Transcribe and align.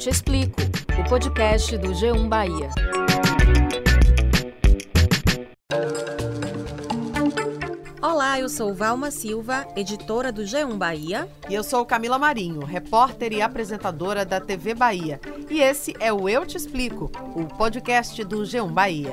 Te 0.00 0.08
Explico, 0.08 0.62
o 0.98 1.08
podcast 1.10 1.76
do 1.76 1.88
G1 1.88 2.26
Bahia. 2.26 2.70
Olá, 8.00 8.40
eu 8.40 8.48
sou 8.48 8.72
Valma 8.72 9.10
Silva, 9.10 9.68
editora 9.76 10.32
do 10.32 10.40
G1 10.40 10.78
Bahia. 10.78 11.28
E 11.50 11.54
eu 11.54 11.62
sou 11.62 11.84
Camila 11.84 12.18
Marinho, 12.18 12.64
repórter 12.64 13.34
e 13.34 13.42
apresentadora 13.42 14.24
da 14.24 14.40
TV 14.40 14.72
Bahia. 14.72 15.20
E 15.50 15.60
esse 15.60 15.94
é 16.00 16.10
o 16.10 16.26
Eu 16.26 16.46
Te 16.46 16.56
Explico, 16.56 17.12
o 17.36 17.44
podcast 17.58 18.24
do 18.24 18.38
G1 18.38 18.72
Bahia. 18.72 19.12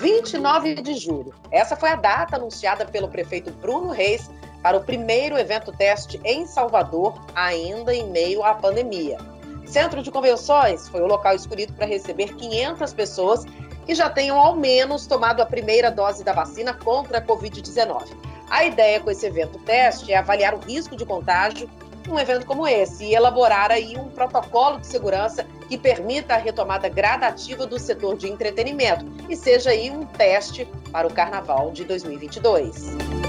29 0.00 0.76
de 0.76 0.94
julho. 0.94 1.34
Essa 1.50 1.76
foi 1.76 1.90
a 1.90 1.96
data 1.96 2.36
anunciada 2.36 2.86
pelo 2.86 3.08
prefeito 3.08 3.50
Bruno 3.50 3.90
Reis 3.90 4.30
para 4.64 4.78
o 4.78 4.82
primeiro 4.82 5.38
evento 5.38 5.70
teste 5.70 6.18
em 6.24 6.46
Salvador, 6.46 7.20
ainda 7.34 7.94
em 7.94 8.08
meio 8.08 8.42
à 8.42 8.54
pandemia. 8.54 9.18
Centro 9.66 10.02
de 10.02 10.10
Convenções 10.10 10.88
foi 10.88 11.02
o 11.02 11.06
local 11.06 11.34
escolhido 11.34 11.74
para 11.74 11.84
receber 11.84 12.34
500 12.34 12.94
pessoas 12.94 13.44
que 13.84 13.94
já 13.94 14.08
tenham 14.08 14.40
ao 14.40 14.56
menos 14.56 15.06
tomado 15.06 15.42
a 15.42 15.46
primeira 15.46 15.90
dose 15.90 16.24
da 16.24 16.32
vacina 16.32 16.72
contra 16.72 17.18
a 17.18 17.22
Covid-19. 17.22 18.06
A 18.48 18.64
ideia 18.64 19.00
com 19.00 19.10
esse 19.10 19.26
evento 19.26 19.58
teste 19.58 20.10
é 20.14 20.16
avaliar 20.16 20.54
o 20.54 20.60
risco 20.60 20.96
de 20.96 21.04
contágio 21.04 21.68
um 22.08 22.18
evento 22.18 22.46
como 22.46 22.66
esse 22.66 23.04
e 23.04 23.14
elaborar 23.14 23.70
aí 23.70 23.96
um 23.98 24.08
protocolo 24.08 24.78
de 24.78 24.86
segurança 24.86 25.46
que 25.68 25.78
permita 25.78 26.34
a 26.34 26.38
retomada 26.38 26.88
gradativa 26.88 27.66
do 27.66 27.78
setor 27.78 28.16
de 28.16 28.30
entretenimento 28.30 29.06
e 29.28 29.36
seja 29.36 29.70
aí 29.70 29.90
um 29.90 30.04
teste 30.04 30.66
para 30.90 31.06
o 31.06 31.12
Carnaval 31.12 31.70
de 31.70 31.84
2022 31.84 33.23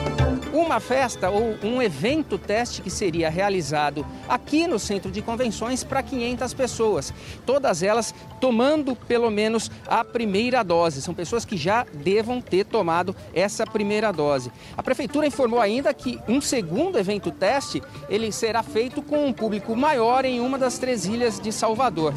uma 0.56 0.80
festa 0.80 1.30
ou 1.30 1.58
um 1.62 1.82
evento 1.82 2.38
teste 2.38 2.82
que 2.82 2.90
seria 2.90 3.30
realizado 3.30 4.06
aqui 4.28 4.68
no 4.68 4.80
centro 4.80 5.12
de 5.12 5.22
convenções 5.22 5.84
para 5.84 6.02
500 6.02 6.54
pessoas, 6.54 7.14
todas 7.46 7.84
elas 7.84 8.16
tomando 8.40 8.96
pelo 8.96 9.30
menos 9.30 9.70
a 9.88 10.04
primeira 10.04 10.64
dose. 10.64 11.02
São 11.02 11.14
pessoas 11.14 11.44
que 11.44 11.58
já 11.58 11.86
devam 11.94 12.40
ter 12.42 12.66
tomado 12.66 13.16
essa 13.34 13.66
primeira 13.66 14.12
dose. 14.12 14.52
A 14.78 14.84
prefeitura 14.84 15.28
informou 15.28 15.60
ainda 15.60 15.94
que 15.94 16.20
um 16.28 16.40
segundo 16.40 16.98
evento 16.98 17.32
teste 17.32 17.82
ele 18.10 18.32
será 18.32 18.64
feito 18.64 19.02
com 19.02 19.26
um 19.26 19.34
público 19.34 19.76
maior 19.76 20.26
em 20.26 20.40
uma 20.40 20.58
das 20.58 20.78
três 20.78 21.06
ilhas 21.06 21.40
de 21.40 21.52
Salvador. 21.52 22.14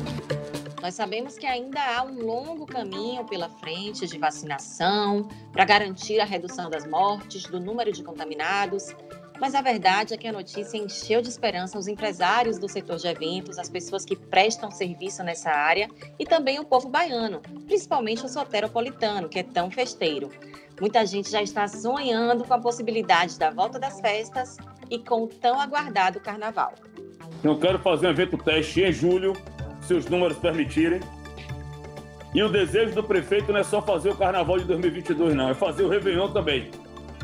Nós 0.81 0.95
sabemos 0.95 1.37
que 1.37 1.47
ainda 1.47 1.81
há 1.81 2.05
um 2.05 2.25
longo 2.25 2.65
caminho 2.65 3.25
pela 3.25 3.49
frente 3.49 4.07
de 4.07 4.17
vacinação 4.17 5.27
para 5.53 5.65
garantir 5.65 6.21
a 6.21 6.25
redução 6.25 6.71
das 6.71 6.87
mortes, 6.87 7.43
do 7.45 7.59
número 7.59 7.91
de 7.91 8.05
contaminados, 8.05 8.95
mas 9.41 9.55
a 9.55 9.61
verdade 9.61 10.15
é 10.15 10.17
que 10.17 10.27
a 10.27 10.33
notícia 10.33 10.79
encheu 10.79 11.21
de 11.21 11.29
esperança 11.29 11.79
os 11.79 11.89
empresários 11.89 12.59
do 12.59 12.69
setor 12.69 12.97
de 12.97 13.09
eventos, 13.09 13.59
as 13.59 13.69
pessoas 13.69 14.05
que 14.05 14.15
prestam 14.15 14.71
serviço 14.71 15.23
nessa 15.25 15.51
área 15.51 15.89
e 16.19 16.25
também 16.25 16.61
o 16.61 16.65
povo 16.65 16.89
baiano, 16.89 17.41
principalmente 17.67 18.25
o 18.25 18.29
soteropolitano, 18.29 19.29
que 19.29 19.41
é 19.41 19.43
tão 19.43 19.71
festeiro. 19.71 20.31
Muita 20.81 21.05
gente 21.05 21.29
já 21.29 21.43
está 21.43 21.67
sonhando 21.67 22.45
com 22.45 22.55
a 22.55 22.59
possibilidade 22.59 23.37
da 23.37 23.51
volta 23.51 23.81
das 23.81 24.01
festas 24.01 24.57
e 24.89 24.99
com 24.99 25.25
o 25.25 25.29
tão 25.29 25.61
aguardado 25.61 26.21
carnaval. 26.21 26.75
Eu 27.43 27.59
quero 27.59 27.79
fazer 27.81 28.07
um 28.07 28.11
evento 28.11 28.37
teste 28.39 28.83
em 28.83 28.93
julho 28.93 29.35
se 29.89 29.95
os 29.95 30.07
números 30.07 30.37
permitirem. 30.37 31.01
E 32.35 32.43
o 32.43 32.49
desejo 32.49 32.95
do 32.95 33.03
prefeito 33.03 33.51
não 33.51 33.61
é 33.61 33.65
só 33.65 33.81
fazer 33.81 34.11
o 34.11 34.15
carnaval 34.15 34.59
de 34.59 34.67
2022, 34.67 35.35
não, 35.35 35.49
é 35.49 35.55
fazer 35.55 35.83
o 35.83 35.89
Réveillon 35.89 36.31
também. 36.31 36.71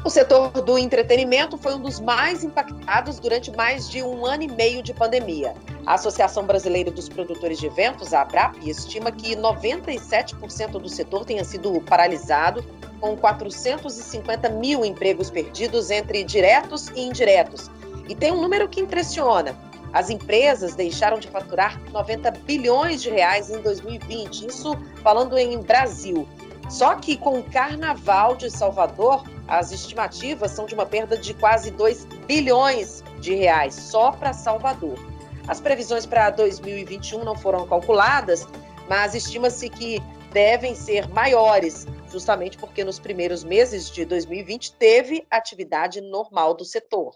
O 0.03 0.11
setor 0.11 0.51
do 0.51 0.79
entretenimento 0.79 1.57
foi 1.59 1.75
um 1.75 1.81
dos 1.81 2.01
mais 2.01 2.43
impactados 2.43 3.19
durante 3.19 3.51
mais 3.53 3.89
de 3.89 4.03
um 4.03 4.25
ano 4.25 4.43
e 4.43 4.49
meio 4.49 4.83
de 4.83 4.95
pandemia. 4.95 5.55
A 5.87 5.95
Associação 5.95 6.45
Brasileira 6.45 6.91
dos 6.91 7.09
Produtores 7.09 7.59
de 7.59 7.67
Eventos, 7.67 8.13
a 8.15 8.23
ABRAP, 8.23 8.57
estima 8.67 9.13
que 9.13 9.37
97% 9.37 10.73
do 10.73 10.89
setor 10.89 11.25
tenha 11.25 11.45
sido 11.45 11.81
paralisado, 11.83 12.65
com 13.01 13.17
450 13.17 14.49
mil 14.51 14.85
empregos 14.85 15.31
perdidos 15.31 15.91
entre 15.91 16.25
diretos 16.25 16.89
e 16.95 17.03
indiretos. 17.03 17.71
E 18.09 18.15
tem 18.15 18.33
um 18.33 18.41
número 18.41 18.69
que 18.69 18.81
impressiona: 18.81 19.55
as 19.95 20.11
empresas 20.11 20.75
deixaram 20.75 21.21
de 21.21 21.29
faturar 21.29 21.81
90 21.93 22.33
bilhões 22.33 23.01
de 23.01 23.11
reais 23.11 23.49
em 23.49 23.61
2020, 23.61 24.49
isso 24.49 24.77
falando 25.05 25.39
em 25.39 25.57
Brasil. 25.61 26.29
Só 26.69 26.97
que 26.97 27.17
com 27.17 27.39
o 27.39 27.45
Carnaval 27.45 28.35
de 28.35 28.51
Salvador, 28.51 29.25
as 29.47 29.71
estimativas 29.71 30.51
são 30.51 30.67
de 30.67 30.75
uma 30.75 30.85
perda 30.85 31.17
de 31.17 31.33
quase 31.35 31.71
2 31.71 32.07
bilhões 32.27 33.05
de 33.21 33.37
reais 33.37 33.75
só 33.75 34.11
para 34.11 34.33
Salvador. 34.33 34.99
As 35.47 35.61
previsões 35.61 36.05
para 36.05 36.31
2021 36.31 37.23
não 37.23 37.37
foram 37.37 37.65
calculadas, 37.65 38.49
mas 38.89 39.15
estima-se 39.15 39.69
que 39.69 40.03
devem 40.33 40.75
ser 40.75 41.09
maiores, 41.11 41.87
justamente 42.15 42.57
porque 42.57 42.85
nos 42.85 43.01
primeiros 43.01 43.43
meses 43.43 43.91
de 43.91 44.05
2020 44.05 44.73
teve 44.75 45.27
atividade 45.29 46.01
normal 46.01 46.55
do 46.55 46.65
setor. 46.65 47.13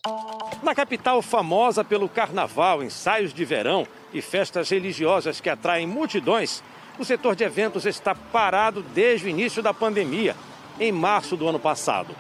Na 0.61 0.75
capital 0.75 1.23
famosa 1.23 1.85
pelo 1.85 2.09
carnaval, 2.09 2.83
ensaios 2.83 3.33
de 3.33 3.45
verão 3.45 3.87
e 4.13 4.21
festas 4.21 4.69
religiosas 4.71 5.41
que 5.41 5.49
atraem 5.49 5.87
multidões, 5.87 6.65
o 6.99 7.05
setor 7.05 7.37
de 7.37 7.45
eventos 7.45 7.87
está 7.87 8.13
parado 8.13 8.83
desde 8.83 9.27
o 9.27 9.29
início 9.29 9.63
da 9.63 9.73
pandemia, 9.73 10.35
em 10.81 10.91
março 10.91 11.37
do 11.37 11.47
ano 11.47 11.61
passado. 11.61 12.13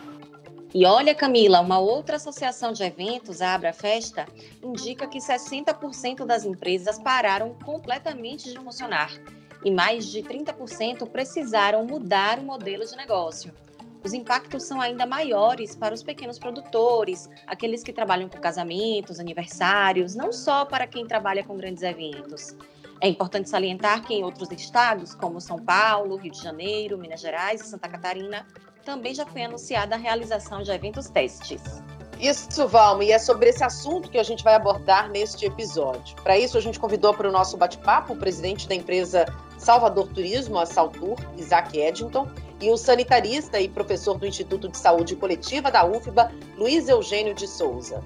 E 0.72 0.86
olha, 0.86 1.16
Camila, 1.16 1.60
uma 1.60 1.80
outra 1.80 2.14
associação 2.14 2.72
de 2.72 2.84
eventos, 2.84 3.42
a 3.42 3.54
Abra 3.54 3.72
Festa, 3.72 4.24
indica 4.62 5.08
que 5.08 5.18
60% 5.18 6.24
das 6.24 6.44
empresas 6.44 6.96
pararam 6.96 7.56
completamente 7.64 8.52
de 8.52 8.58
funcionar 8.60 9.10
e 9.64 9.70
mais 9.70 10.06
de 10.06 10.22
30% 10.22 11.08
precisaram 11.08 11.84
mudar 11.84 12.38
o 12.38 12.44
modelo 12.44 12.84
de 12.84 12.96
negócio. 12.96 13.52
Os 14.04 14.12
impactos 14.12 14.62
são 14.62 14.80
ainda 14.80 15.04
maiores 15.04 15.74
para 15.74 15.94
os 15.94 16.02
pequenos 16.02 16.38
produtores, 16.38 17.28
aqueles 17.46 17.82
que 17.82 17.92
trabalham 17.92 18.28
com 18.28 18.38
casamentos, 18.38 19.18
aniversários, 19.18 20.14
não 20.14 20.32
só 20.32 20.64
para 20.64 20.86
quem 20.86 21.06
trabalha 21.06 21.42
com 21.42 21.56
grandes 21.56 21.82
eventos. 21.82 22.56
É 23.00 23.08
importante 23.08 23.48
salientar 23.48 24.04
que 24.04 24.14
em 24.14 24.24
outros 24.24 24.50
estados, 24.50 25.14
como 25.14 25.40
São 25.40 25.58
Paulo, 25.58 26.16
Rio 26.16 26.32
de 26.32 26.42
Janeiro, 26.42 26.98
Minas 26.98 27.20
Gerais 27.20 27.60
e 27.60 27.64
Santa 27.64 27.88
Catarina, 27.88 28.46
também 28.84 29.14
já 29.14 29.26
foi 29.26 29.42
anunciada 29.42 29.94
a 29.94 29.98
realização 29.98 30.62
de 30.62 30.70
eventos 30.70 31.08
testes. 31.10 31.62
Isso, 32.18 32.66
Valma, 32.66 33.04
e 33.04 33.12
é 33.12 33.18
sobre 33.18 33.48
esse 33.48 33.62
assunto 33.62 34.10
que 34.10 34.18
a 34.18 34.24
gente 34.24 34.42
vai 34.42 34.54
abordar 34.54 35.08
neste 35.10 35.46
episódio. 35.46 36.16
Para 36.22 36.36
isso, 36.36 36.58
a 36.58 36.60
gente 36.60 36.78
convidou 36.80 37.14
para 37.14 37.28
o 37.28 37.32
nosso 37.32 37.56
bate-papo 37.56 38.14
o 38.14 38.16
presidente 38.16 38.66
da 38.66 38.74
empresa 38.74 39.24
Salvador 39.58 40.08
Turismo, 40.08 40.58
a 40.58 40.64
Saltur, 40.64 41.16
Isaac 41.36 41.78
Eddington, 41.78 42.28
e 42.60 42.70
o 42.70 42.76
sanitarista 42.76 43.60
e 43.60 43.68
professor 43.68 44.16
do 44.16 44.26
Instituto 44.26 44.68
de 44.68 44.78
Saúde 44.78 45.14
Coletiva 45.14 45.70
da 45.70 45.84
UFBA, 45.84 46.32
Luiz 46.56 46.88
Eugênio 46.88 47.34
de 47.34 47.46
Souza. 47.46 48.02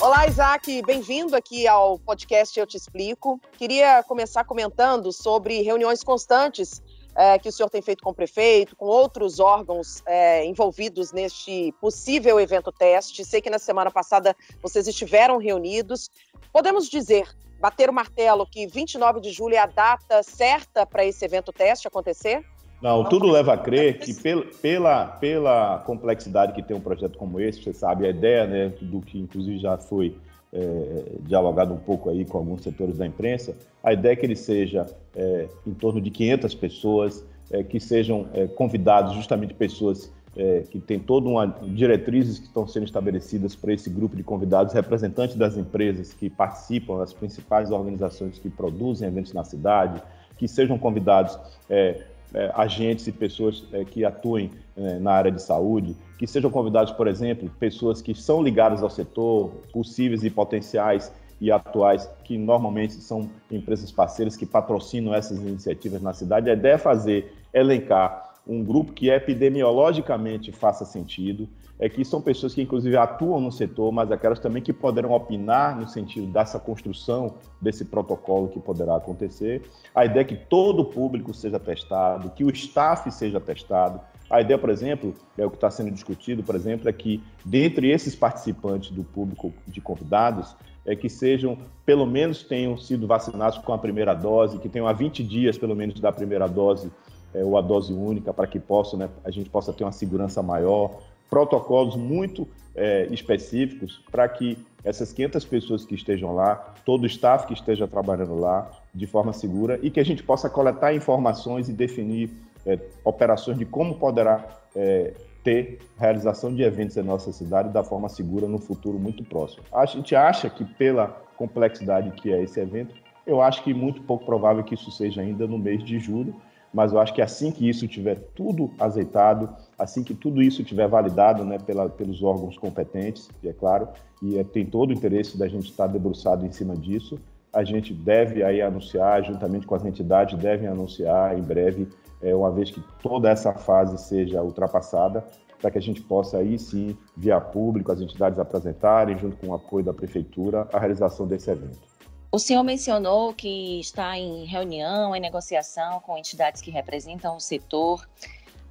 Olá, 0.00 0.26
Isaac, 0.28 0.82
bem-vindo 0.82 1.34
aqui 1.34 1.66
ao 1.66 1.98
podcast 1.98 2.58
Eu 2.58 2.66
Te 2.66 2.76
Explico. 2.76 3.40
Queria 3.58 4.02
começar 4.04 4.44
comentando 4.44 5.12
sobre 5.12 5.62
reuniões 5.62 6.04
constantes 6.04 6.82
é, 7.16 7.38
que 7.38 7.48
o 7.48 7.52
senhor 7.52 7.70
tem 7.70 7.80
feito 7.80 8.04
com 8.04 8.10
o 8.10 8.14
prefeito, 8.14 8.76
com 8.76 8.84
outros 8.84 9.40
órgãos 9.40 10.02
é, 10.06 10.44
envolvidos 10.44 11.12
neste 11.12 11.72
possível 11.80 12.38
evento 12.38 12.70
teste. 12.70 13.24
Sei 13.24 13.40
que 13.40 13.48
na 13.48 13.58
semana 13.58 13.90
passada 13.90 14.36
vocês 14.62 14.86
estiveram 14.86 15.38
reunidos. 15.38 16.10
Podemos 16.52 16.88
dizer, 16.88 17.26
bater 17.60 17.88
o 17.88 17.92
martelo, 17.92 18.46
que 18.46 18.66
29 18.66 19.20
de 19.20 19.30
julho 19.30 19.54
é 19.54 19.58
a 19.58 19.66
data 19.66 20.22
certa 20.22 20.86
para 20.86 21.04
esse 21.04 21.24
evento 21.24 21.52
teste 21.52 21.88
acontecer? 21.88 22.44
Não, 22.80 23.04
tudo 23.04 23.26
leva 23.26 23.54
a 23.54 23.58
crer 23.58 23.98
que 24.00 24.12
pela, 24.14 24.44
pela, 24.60 25.06
pela 25.06 25.78
complexidade 25.86 26.52
que 26.52 26.62
tem 26.62 26.76
um 26.76 26.80
projeto 26.80 27.16
como 27.16 27.40
esse, 27.40 27.62
você 27.62 27.72
sabe, 27.72 28.06
a 28.06 28.10
ideia 28.10 28.46
né, 28.46 28.72
do 28.80 29.00
que 29.00 29.18
inclusive 29.18 29.58
já 29.58 29.78
foi 29.78 30.16
é, 30.52 31.04
dialogado 31.20 31.72
um 31.72 31.78
pouco 31.78 32.10
aí 32.10 32.24
com 32.24 32.38
alguns 32.38 32.62
setores 32.62 32.98
da 32.98 33.06
imprensa, 33.06 33.56
a 33.82 33.92
ideia 33.92 34.12
é 34.12 34.16
que 34.16 34.26
ele 34.26 34.36
seja 34.36 34.86
é, 35.14 35.48
em 35.66 35.74
torno 35.74 36.00
de 36.00 36.10
500 36.10 36.54
pessoas, 36.54 37.24
é, 37.50 37.62
que 37.62 37.78
sejam 37.78 38.28
é, 38.34 38.46
convidados 38.46 39.14
justamente 39.14 39.54
pessoas 39.54 40.12
é, 40.36 40.64
que 40.70 40.78
têm 40.78 40.98
toda 40.98 41.28
uma 41.28 41.46
diretrizes 41.46 42.38
que 42.38 42.46
estão 42.46 42.66
sendo 42.66 42.84
estabelecidas 42.84 43.56
para 43.56 43.72
esse 43.72 43.88
grupo 43.88 44.14
de 44.14 44.22
convidados, 44.22 44.74
representantes 44.74 45.34
das 45.34 45.56
empresas 45.56 46.12
que 46.12 46.28
participam, 46.28 47.02
as 47.02 47.12
principais 47.12 47.70
organizações 47.70 48.38
que 48.38 48.50
produzem 48.50 49.08
eventos 49.08 49.32
na 49.32 49.44
cidade, 49.44 50.02
que 50.36 50.46
sejam 50.46 50.78
convidados 50.78 51.38
é, 51.70 52.02
é, 52.34 52.52
agentes 52.54 53.06
e 53.06 53.12
pessoas 53.12 53.64
é, 53.72 53.84
que 53.84 54.04
atuem 54.04 54.50
é, 54.76 54.98
na 54.98 55.12
área 55.12 55.32
de 55.32 55.40
saúde, 55.40 55.96
que 56.18 56.26
sejam 56.26 56.50
convidados, 56.50 56.92
por 56.92 57.08
exemplo, 57.08 57.50
pessoas 57.58 58.02
que 58.02 58.14
são 58.14 58.42
ligadas 58.42 58.82
ao 58.82 58.90
setor, 58.90 59.50
possíveis 59.72 60.22
e 60.22 60.28
potenciais 60.28 61.10
e 61.40 61.50
atuais, 61.50 62.08
que 62.24 62.36
normalmente 62.36 62.94
são 62.94 63.28
empresas 63.50 63.90
parceiras 63.90 64.36
que 64.36 64.44
patrocinam 64.44 65.14
essas 65.14 65.38
iniciativas 65.38 66.02
na 66.02 66.12
cidade. 66.12 66.50
A 66.50 66.54
ideia 66.54 66.74
é 66.74 66.78
fazer, 66.78 67.34
elencar 67.52 68.25
um 68.46 68.62
grupo 68.62 68.92
que 68.92 69.10
epidemiologicamente 69.10 70.52
faça 70.52 70.84
sentido, 70.84 71.48
é 71.78 71.88
que 71.88 72.04
são 72.04 72.22
pessoas 72.22 72.54
que 72.54 72.62
inclusive 72.62 72.96
atuam 72.96 73.40
no 73.40 73.52
setor, 73.52 73.92
mas 73.92 74.10
aquelas 74.10 74.38
também 74.38 74.62
que 74.62 74.72
poderão 74.72 75.12
opinar 75.12 75.78
no 75.78 75.86
sentido 75.86 76.26
dessa 76.26 76.58
construção 76.58 77.34
desse 77.60 77.84
protocolo 77.84 78.48
que 78.48 78.60
poderá 78.60 78.96
acontecer. 78.96 79.62
A 79.94 80.04
ideia 80.04 80.22
é 80.22 80.24
que 80.24 80.36
todo 80.36 80.80
o 80.80 80.84
público 80.84 81.34
seja 81.34 81.58
testado, 81.58 82.30
que 82.30 82.44
o 82.44 82.50
staff 82.50 83.10
seja 83.10 83.40
testado. 83.40 84.00
A 84.30 84.40
ideia, 84.40 84.58
por 84.58 84.70
exemplo, 84.70 85.14
é 85.36 85.44
o 85.44 85.50
que 85.50 85.56
está 85.56 85.70
sendo 85.70 85.90
discutido, 85.90 86.42
por 86.42 86.54
exemplo, 86.54 86.88
é 86.88 86.92
que 86.92 87.22
dentre 87.44 87.90
esses 87.90 88.14
participantes 88.14 88.90
do 88.90 89.04
público 89.04 89.52
de 89.66 89.80
convidados, 89.80 90.56
é 90.84 90.94
que 90.94 91.08
sejam, 91.08 91.58
pelo 91.84 92.06
menos 92.06 92.42
tenham 92.42 92.78
sido 92.78 93.06
vacinados 93.06 93.58
com 93.58 93.72
a 93.72 93.78
primeira 93.78 94.14
dose, 94.14 94.58
que 94.58 94.68
tenham 94.68 94.86
há 94.86 94.92
20 94.92 95.22
dias, 95.22 95.58
pelo 95.58 95.74
menos, 95.74 96.00
da 96.00 96.12
primeira 96.12 96.48
dose, 96.48 96.90
é, 97.36 97.44
ou 97.44 97.58
a 97.58 97.60
dose 97.60 97.92
única, 97.92 98.32
para 98.32 98.46
que 98.46 98.58
possa, 98.58 98.96
né, 98.96 99.10
a 99.24 99.30
gente 99.30 99.50
possa 99.50 99.72
ter 99.72 99.84
uma 99.84 99.92
segurança 99.92 100.42
maior 100.42 100.98
protocolos 101.28 101.96
muito 101.96 102.48
é, 102.74 103.06
específicos 103.10 104.02
para 104.10 104.28
que 104.28 104.58
essas 104.84 105.12
500 105.12 105.44
pessoas 105.44 105.84
que 105.84 105.94
estejam 105.94 106.34
lá, 106.34 106.74
todo 106.84 107.02
o 107.02 107.06
staff 107.06 107.46
que 107.46 107.52
esteja 107.52 107.88
trabalhando 107.88 108.38
lá, 108.38 108.70
de 108.94 109.06
forma 109.06 109.32
segura 109.32 109.78
e 109.82 109.90
que 109.90 110.00
a 110.00 110.04
gente 110.04 110.22
possa 110.22 110.48
coletar 110.48 110.94
informações 110.94 111.68
e 111.68 111.72
definir 111.72 112.30
é, 112.64 112.78
operações 113.04 113.58
de 113.58 113.64
como 113.64 113.96
poderá 113.96 114.44
é, 114.74 115.12
ter 115.42 115.80
realização 115.98 116.54
de 116.54 116.62
eventos 116.62 116.96
em 116.96 117.02
nossa 117.02 117.32
cidade 117.32 117.72
da 117.72 117.84
forma 117.84 118.08
segura 118.08 118.48
no 118.48 118.58
futuro 118.58 118.98
muito 118.98 119.24
próximo. 119.24 119.64
A 119.72 119.84
gente 119.84 120.14
acha 120.14 120.48
que 120.48 120.64
pela 120.64 121.08
complexidade 121.36 122.10
que 122.12 122.32
é 122.32 122.42
esse 122.42 122.58
evento, 122.60 122.94
eu 123.26 123.42
acho 123.42 123.62
que 123.62 123.74
muito 123.74 124.02
pouco 124.02 124.24
provável 124.24 124.62
que 124.62 124.74
isso 124.74 124.90
seja 124.90 125.20
ainda 125.20 125.46
no 125.46 125.58
mês 125.58 125.84
de 125.84 125.98
julho, 125.98 126.34
mas 126.72 126.92
eu 126.92 126.98
acho 126.98 127.14
que 127.14 127.22
assim 127.22 127.50
que 127.50 127.68
isso 127.68 127.86
tiver 127.88 128.16
tudo 128.34 128.70
azeitado, 128.78 129.48
assim 129.78 130.02
que 130.02 130.14
tudo 130.14 130.42
isso 130.42 130.62
tiver 130.64 130.88
validado 130.88 131.44
né, 131.44 131.58
pela, 131.58 131.88
pelos 131.88 132.22
órgãos 132.22 132.58
competentes, 132.58 133.30
e 133.42 133.48
é 133.48 133.52
claro, 133.52 133.88
e 134.22 134.38
é, 134.38 134.44
tem 134.44 134.66
todo 134.66 134.90
o 134.90 134.92
interesse 134.92 135.38
da 135.38 135.48
gente 135.48 135.70
estar 135.70 135.86
debruçado 135.86 136.44
em 136.44 136.52
cima 136.52 136.76
disso, 136.76 137.18
a 137.52 137.64
gente 137.64 137.94
deve 137.94 138.42
aí 138.42 138.60
anunciar, 138.60 139.24
juntamente 139.24 139.66
com 139.66 139.74
as 139.74 139.84
entidades, 139.84 140.38
devem 140.38 140.68
anunciar 140.68 141.38
em 141.38 141.42
breve, 141.42 141.88
é, 142.20 142.34
uma 142.34 142.50
vez 142.50 142.70
que 142.70 142.82
toda 143.02 143.30
essa 143.30 143.54
fase 143.54 143.96
seja 143.98 144.42
ultrapassada, 144.42 145.24
para 145.60 145.70
que 145.70 145.78
a 145.78 145.82
gente 145.82 146.02
possa 146.02 146.38
aí 146.38 146.58
sim, 146.58 146.96
via 147.16 147.40
público, 147.40 147.90
as 147.90 148.00
entidades 148.00 148.38
apresentarem, 148.38 149.16
junto 149.18 149.36
com 149.38 149.48
o 149.48 149.54
apoio 149.54 149.84
da 149.84 149.94
prefeitura, 149.94 150.68
a 150.72 150.78
realização 150.78 151.26
desse 151.26 151.50
evento. 151.50 151.95
O 152.30 152.38
senhor 152.38 152.64
mencionou 152.64 153.32
que 153.32 153.80
está 153.80 154.18
em 154.18 154.44
reunião, 154.44 155.14
em 155.14 155.20
negociação 155.20 156.00
com 156.00 156.18
entidades 156.18 156.60
que 156.60 156.70
representam 156.70 157.36
o 157.36 157.40
setor. 157.40 158.06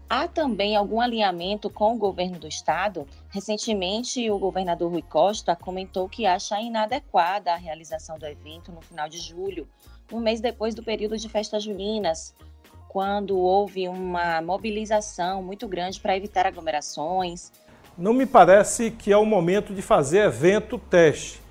Há 0.08 0.28
também 0.28 0.76
algum 0.76 1.02
alinhamento 1.02 1.70
com 1.70 1.96
o 1.96 1.98
governo 1.98 2.38
do 2.38 2.48
estado? 2.48 3.08
Recentemente, 3.30 4.30
o 4.30 4.38
governador 4.38 4.92
Rui 4.92 5.02
Costa 5.02 5.56
comentou 5.56 6.08
que 6.08 6.26
acha 6.28 6.62
inadequada 6.62 7.54
a 7.54 7.56
realização 7.56 8.20
do 8.20 8.26
evento 8.26 8.72
no 8.72 8.82
final 8.82 9.10
de 9.10 9.18
julho, 9.18 9.68
um 10.12 10.20
mês 10.20 10.40
depois 10.40 10.76
do 10.76 10.84
período 10.84 11.18
de 11.18 11.28
festas 11.28 11.64
juninas, 11.64 12.36
quando 12.88 13.38
houve 13.38 13.88
uma 13.88 14.42
mobilização 14.42 15.42
muito 15.42 15.68
grande 15.68 16.00
para 16.00 16.16
evitar 16.16 16.46
aglomerações. 16.46 17.52
Não 17.98 18.14
me 18.14 18.26
parece 18.26 18.92
que 18.92 19.12
é 19.12 19.18
o 19.18 19.26
momento 19.26 19.74
de 19.74 19.82
fazer 19.82 20.20
evento 20.20 20.78
teste. 20.78 21.45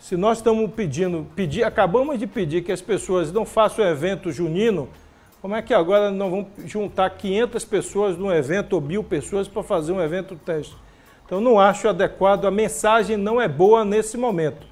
Se 0.00 0.16
nós 0.16 0.38
estamos 0.38 0.72
pedindo, 0.72 1.26
pedir, 1.36 1.62
acabamos 1.62 2.18
de 2.18 2.26
pedir 2.26 2.64
que 2.64 2.72
as 2.72 2.80
pessoas 2.80 3.30
não 3.30 3.44
façam 3.44 3.84
evento 3.84 4.32
junino, 4.32 4.88
como 5.42 5.54
é 5.54 5.60
que 5.60 5.74
agora 5.74 6.10
não 6.10 6.30
vão 6.30 6.46
juntar 6.64 7.10
500 7.10 7.64
pessoas 7.66 8.16
num 8.16 8.32
evento 8.32 8.72
ou 8.72 8.80
mil 8.80 9.04
pessoas 9.04 9.46
para 9.46 9.62
fazer 9.62 9.92
um 9.92 10.00
evento 10.00 10.36
teste? 10.36 10.74
Então 11.26 11.38
não 11.38 11.60
acho 11.60 11.86
adequado, 11.86 12.46
a 12.46 12.50
mensagem 12.50 13.18
não 13.18 13.38
é 13.38 13.46
boa 13.46 13.84
nesse 13.84 14.16
momento. 14.16 14.66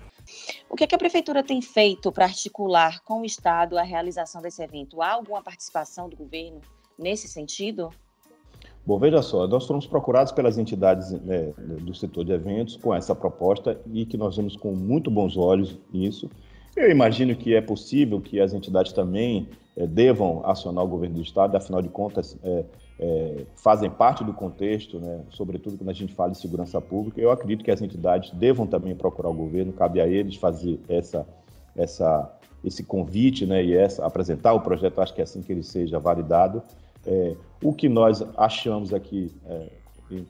O 0.69 0.75
que, 0.75 0.85
é 0.85 0.87
que 0.87 0.95
a 0.95 0.99
prefeitura 0.99 1.43
tem 1.43 1.61
feito 1.61 2.11
para 2.11 2.25
articular 2.25 3.01
com 3.03 3.21
o 3.21 3.25
Estado 3.25 3.77
a 3.77 3.83
realização 3.83 4.41
desse 4.41 4.63
evento? 4.63 5.03
Há 5.03 5.13
alguma 5.13 5.43
participação 5.43 6.09
do 6.09 6.17
governo 6.17 6.63
nesse 6.99 7.29
sentido? 7.29 7.91
Bom, 8.89 8.99
veja 8.99 9.21
só, 9.21 9.47
nós 9.47 9.67
fomos 9.67 9.87
procurados 9.87 10.33
pelas 10.33 10.57
entidades 10.57 11.11
né, 11.11 11.53
do 11.83 11.95
setor 11.95 12.25
de 12.25 12.33
eventos 12.33 12.75
com 12.79 12.95
essa 12.95 13.15
proposta 13.15 13.79
e 13.93 14.07
que 14.07 14.17
nós 14.17 14.35
vemos 14.35 14.57
com 14.57 14.73
muito 14.75 15.11
bons 15.11 15.37
olhos 15.37 15.79
isso. 15.93 16.31
Eu 16.75 16.91
imagino 16.91 17.37
que 17.37 17.55
é 17.55 17.61
possível 17.61 18.19
que 18.19 18.41
as 18.41 18.55
entidades 18.55 18.95
também 18.95 19.47
é, 19.77 19.87
devam 19.87 20.41
acionar 20.43 20.83
o 20.83 20.89
governo 20.89 21.17
do 21.17 21.23
Estado, 21.23 21.55
afinal 21.55 21.83
de 21.83 21.91
contas, 21.91 22.39
é, 22.43 22.65
é, 22.99 23.45
fazem 23.57 23.91
parte 23.91 24.25
do 24.25 24.33
contexto, 24.33 24.99
né, 24.99 25.21
sobretudo 25.29 25.77
quando 25.77 25.91
a 25.91 25.93
gente 25.93 26.15
fala 26.15 26.31
de 26.31 26.39
segurança 26.39 26.81
pública. 26.81 27.21
Eu 27.21 27.31
acredito 27.31 27.63
que 27.63 27.71
as 27.71 27.83
entidades 27.83 28.31
devam 28.31 28.67
também 28.67 28.97
procurar 28.97 29.29
o 29.29 29.35
governo, 29.35 29.71
cabe 29.71 30.01
a 30.01 30.09
eles 30.09 30.37
fazer 30.37 30.81
essa, 30.89 31.27
essa, 31.77 32.35
esse 32.65 32.83
convite 32.83 33.45
né, 33.45 33.63
e 33.63 33.77
essa, 33.77 34.07
apresentar 34.07 34.55
o 34.55 34.61
projeto, 34.61 34.99
acho 34.99 35.13
que 35.13 35.21
é 35.21 35.25
assim 35.25 35.43
que 35.43 35.53
ele 35.53 35.63
seja 35.63 35.99
validado. 35.99 36.63
É, 37.07 37.37
o 37.63 37.73
que 37.73 37.89
nós 37.89 38.25
achamos 38.37 38.93
aqui, 38.93 39.33
é, 39.47 39.69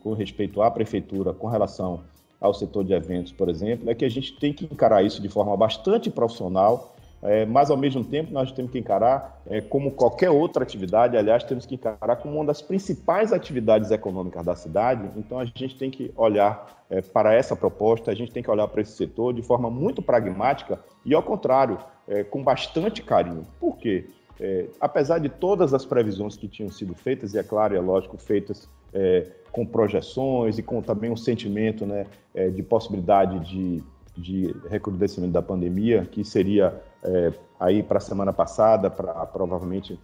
com 0.01 0.13
respeito 0.13 0.63
à 0.63 0.71
prefeitura, 0.71 1.33
com 1.33 1.47
relação 1.47 2.01
ao 2.41 2.55
setor 2.55 2.85
de 2.85 2.93
eventos, 2.93 3.33
por 3.33 3.49
exemplo, 3.49 3.91
é 3.91 3.95
que 3.95 4.05
a 4.05 4.09
gente 4.09 4.39
tem 4.39 4.53
que 4.53 4.65
encarar 4.65 5.05
isso 5.05 5.21
de 5.21 5.29
forma 5.29 5.57
bastante 5.57 6.11
profissional, 6.11 6.95
é, 7.21 7.45
mas 7.45 7.69
ao 7.69 7.77
mesmo 7.77 8.05
tempo 8.05 8.33
nós 8.33 8.53
temos 8.53 8.71
que 8.71 8.79
encarar 8.79 9.43
é, 9.47 9.61
como 9.61 9.91
qualquer 9.91 10.31
outra 10.31 10.63
atividade, 10.63 11.17
aliás, 11.17 11.43
temos 11.43 11.67
que 11.67 11.75
encarar 11.75 12.17
como 12.17 12.37
uma 12.37 12.45
das 12.45 12.63
principais 12.63 13.33
atividades 13.33 13.91
econômicas 13.91 14.45
da 14.45 14.55
cidade. 14.55 15.11
Então 15.17 15.39
a 15.39 15.45
gente 15.45 15.77
tem 15.77 15.91
que 15.91 16.13
olhar 16.17 16.85
é, 16.89 17.03
para 17.03 17.35
essa 17.35 17.57
proposta, 17.57 18.13
a 18.13 18.15
gente 18.15 18.31
tem 18.31 18.43
que 18.43 18.51
olhar 18.51 18.69
para 18.69 18.83
esse 18.83 18.93
setor 18.93 19.35
de 19.35 19.43
forma 19.43 19.69
muito 19.69 20.01
pragmática 20.01 20.79
e, 21.05 21.13
ao 21.13 21.23
contrário, 21.23 21.79
é, 22.07 22.23
com 22.23 22.43
bastante 22.43 23.03
carinho. 23.03 23.45
Por 23.59 23.77
quê? 23.77 24.09
É, 24.41 24.67
apesar 24.81 25.19
de 25.19 25.29
todas 25.29 25.75
as 25.75 25.85
previsões 25.85 26.37
que 26.37 26.47
tinham 26.47 26.71
sido 26.71 26.95
feitas, 26.95 27.35
e 27.35 27.39
é 27.39 27.43
claro, 27.43 27.75
é 27.75 27.81
lógico, 27.81 28.17
feitas 28.17 28.69
é, 28.93 29.27
com 29.51 29.67
projeções 29.67 30.59
e 30.59 30.63
com 30.63 30.81
também 30.81 31.11
um 31.11 31.17
sentimento 31.17 31.85
né, 31.85 32.07
é, 32.35 32.49
de 32.49 32.63
possibilidade 32.63 33.41
de, 33.41 33.83
de 34.17 34.55
recrudescimento 34.71 35.33
da 35.33 35.43
pandemia, 35.43 36.07
que 36.11 36.23
seria 36.25 36.81
é, 37.03 37.33
aí 37.59 37.83
para 37.83 37.99
a 37.99 38.01
semana 38.01 38.33
passada, 38.33 38.89
para 38.89 39.27
provavelmente 39.27 39.99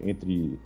entre 0.00 0.58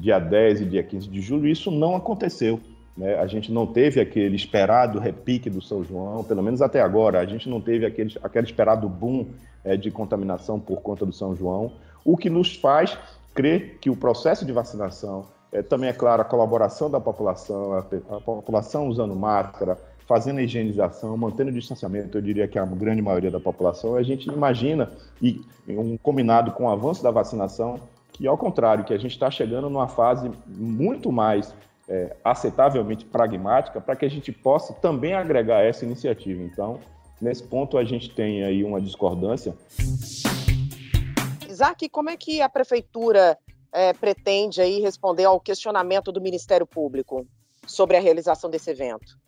dia 0.00 0.18
10 0.18 0.62
e 0.62 0.64
dia 0.64 0.82
15 0.82 1.08
de 1.08 1.20
julho, 1.20 1.46
isso 1.46 1.70
não 1.70 1.94
aconteceu. 1.94 2.58
Né? 2.96 3.14
A 3.16 3.26
gente 3.26 3.52
não 3.52 3.66
teve 3.66 4.00
aquele 4.00 4.34
esperado 4.34 4.98
repique 4.98 5.48
do 5.48 5.62
São 5.62 5.84
João, 5.84 6.24
pelo 6.24 6.42
menos 6.42 6.60
até 6.60 6.80
agora, 6.80 7.20
a 7.20 7.26
gente 7.26 7.48
não 7.48 7.60
teve 7.60 7.86
aquele, 7.86 8.16
aquele 8.22 8.46
esperado 8.46 8.88
boom 8.88 9.26
é, 9.62 9.76
de 9.76 9.90
contaminação 9.90 10.58
por 10.58 10.80
conta 10.80 11.06
do 11.06 11.12
São 11.12 11.36
João 11.36 11.72
o 12.08 12.16
que 12.16 12.30
nos 12.30 12.56
faz 12.56 12.96
crer 13.34 13.76
que 13.82 13.90
o 13.90 13.96
processo 13.96 14.46
de 14.46 14.50
vacinação, 14.50 15.26
é, 15.52 15.60
também 15.60 15.90
é 15.90 15.92
claro, 15.92 16.22
a 16.22 16.24
colaboração 16.24 16.90
da 16.90 16.98
população, 16.98 17.74
a, 17.74 17.80
a 17.80 18.20
população 18.20 18.88
usando 18.88 19.14
máscara, 19.14 19.78
fazendo 20.06 20.38
a 20.38 20.42
higienização, 20.42 21.14
mantendo 21.18 21.50
o 21.50 21.52
distanciamento, 21.52 22.16
eu 22.16 22.22
diria 22.22 22.48
que 22.48 22.58
a 22.58 22.64
grande 22.64 23.02
maioria 23.02 23.30
da 23.30 23.38
população, 23.38 23.94
a 23.94 24.02
gente 24.02 24.26
imagina, 24.30 24.90
e 25.20 25.44
um 25.68 25.98
combinado 25.98 26.52
com 26.52 26.64
o 26.64 26.70
avanço 26.70 27.02
da 27.02 27.10
vacinação, 27.10 27.78
que 28.10 28.26
ao 28.26 28.38
contrário, 28.38 28.84
que 28.84 28.94
a 28.94 28.98
gente 28.98 29.12
está 29.12 29.30
chegando 29.30 29.68
numa 29.68 29.86
fase 29.86 30.30
muito 30.46 31.12
mais 31.12 31.54
é, 31.86 32.16
aceitavelmente 32.24 33.04
pragmática 33.04 33.82
para 33.82 33.94
que 33.94 34.06
a 34.06 34.10
gente 34.10 34.32
possa 34.32 34.72
também 34.72 35.12
agregar 35.12 35.60
essa 35.60 35.84
iniciativa. 35.84 36.42
Então, 36.42 36.80
nesse 37.20 37.42
ponto, 37.42 37.76
a 37.76 37.84
gente 37.84 38.08
tem 38.08 38.44
aí 38.44 38.64
uma 38.64 38.80
discordância. 38.80 39.54
Isaac, 41.58 41.88
como 41.88 42.08
é 42.08 42.16
que 42.16 42.40
a 42.40 42.48
prefeitura 42.48 43.36
é, 43.72 43.92
pretende 43.92 44.60
aí 44.60 44.78
responder 44.78 45.24
ao 45.24 45.40
questionamento 45.40 46.12
do 46.12 46.20
Ministério 46.20 46.64
Público 46.64 47.26
sobre 47.66 47.96
a 47.96 48.00
realização 48.00 48.48
desse 48.48 48.70
evento? 48.70 49.18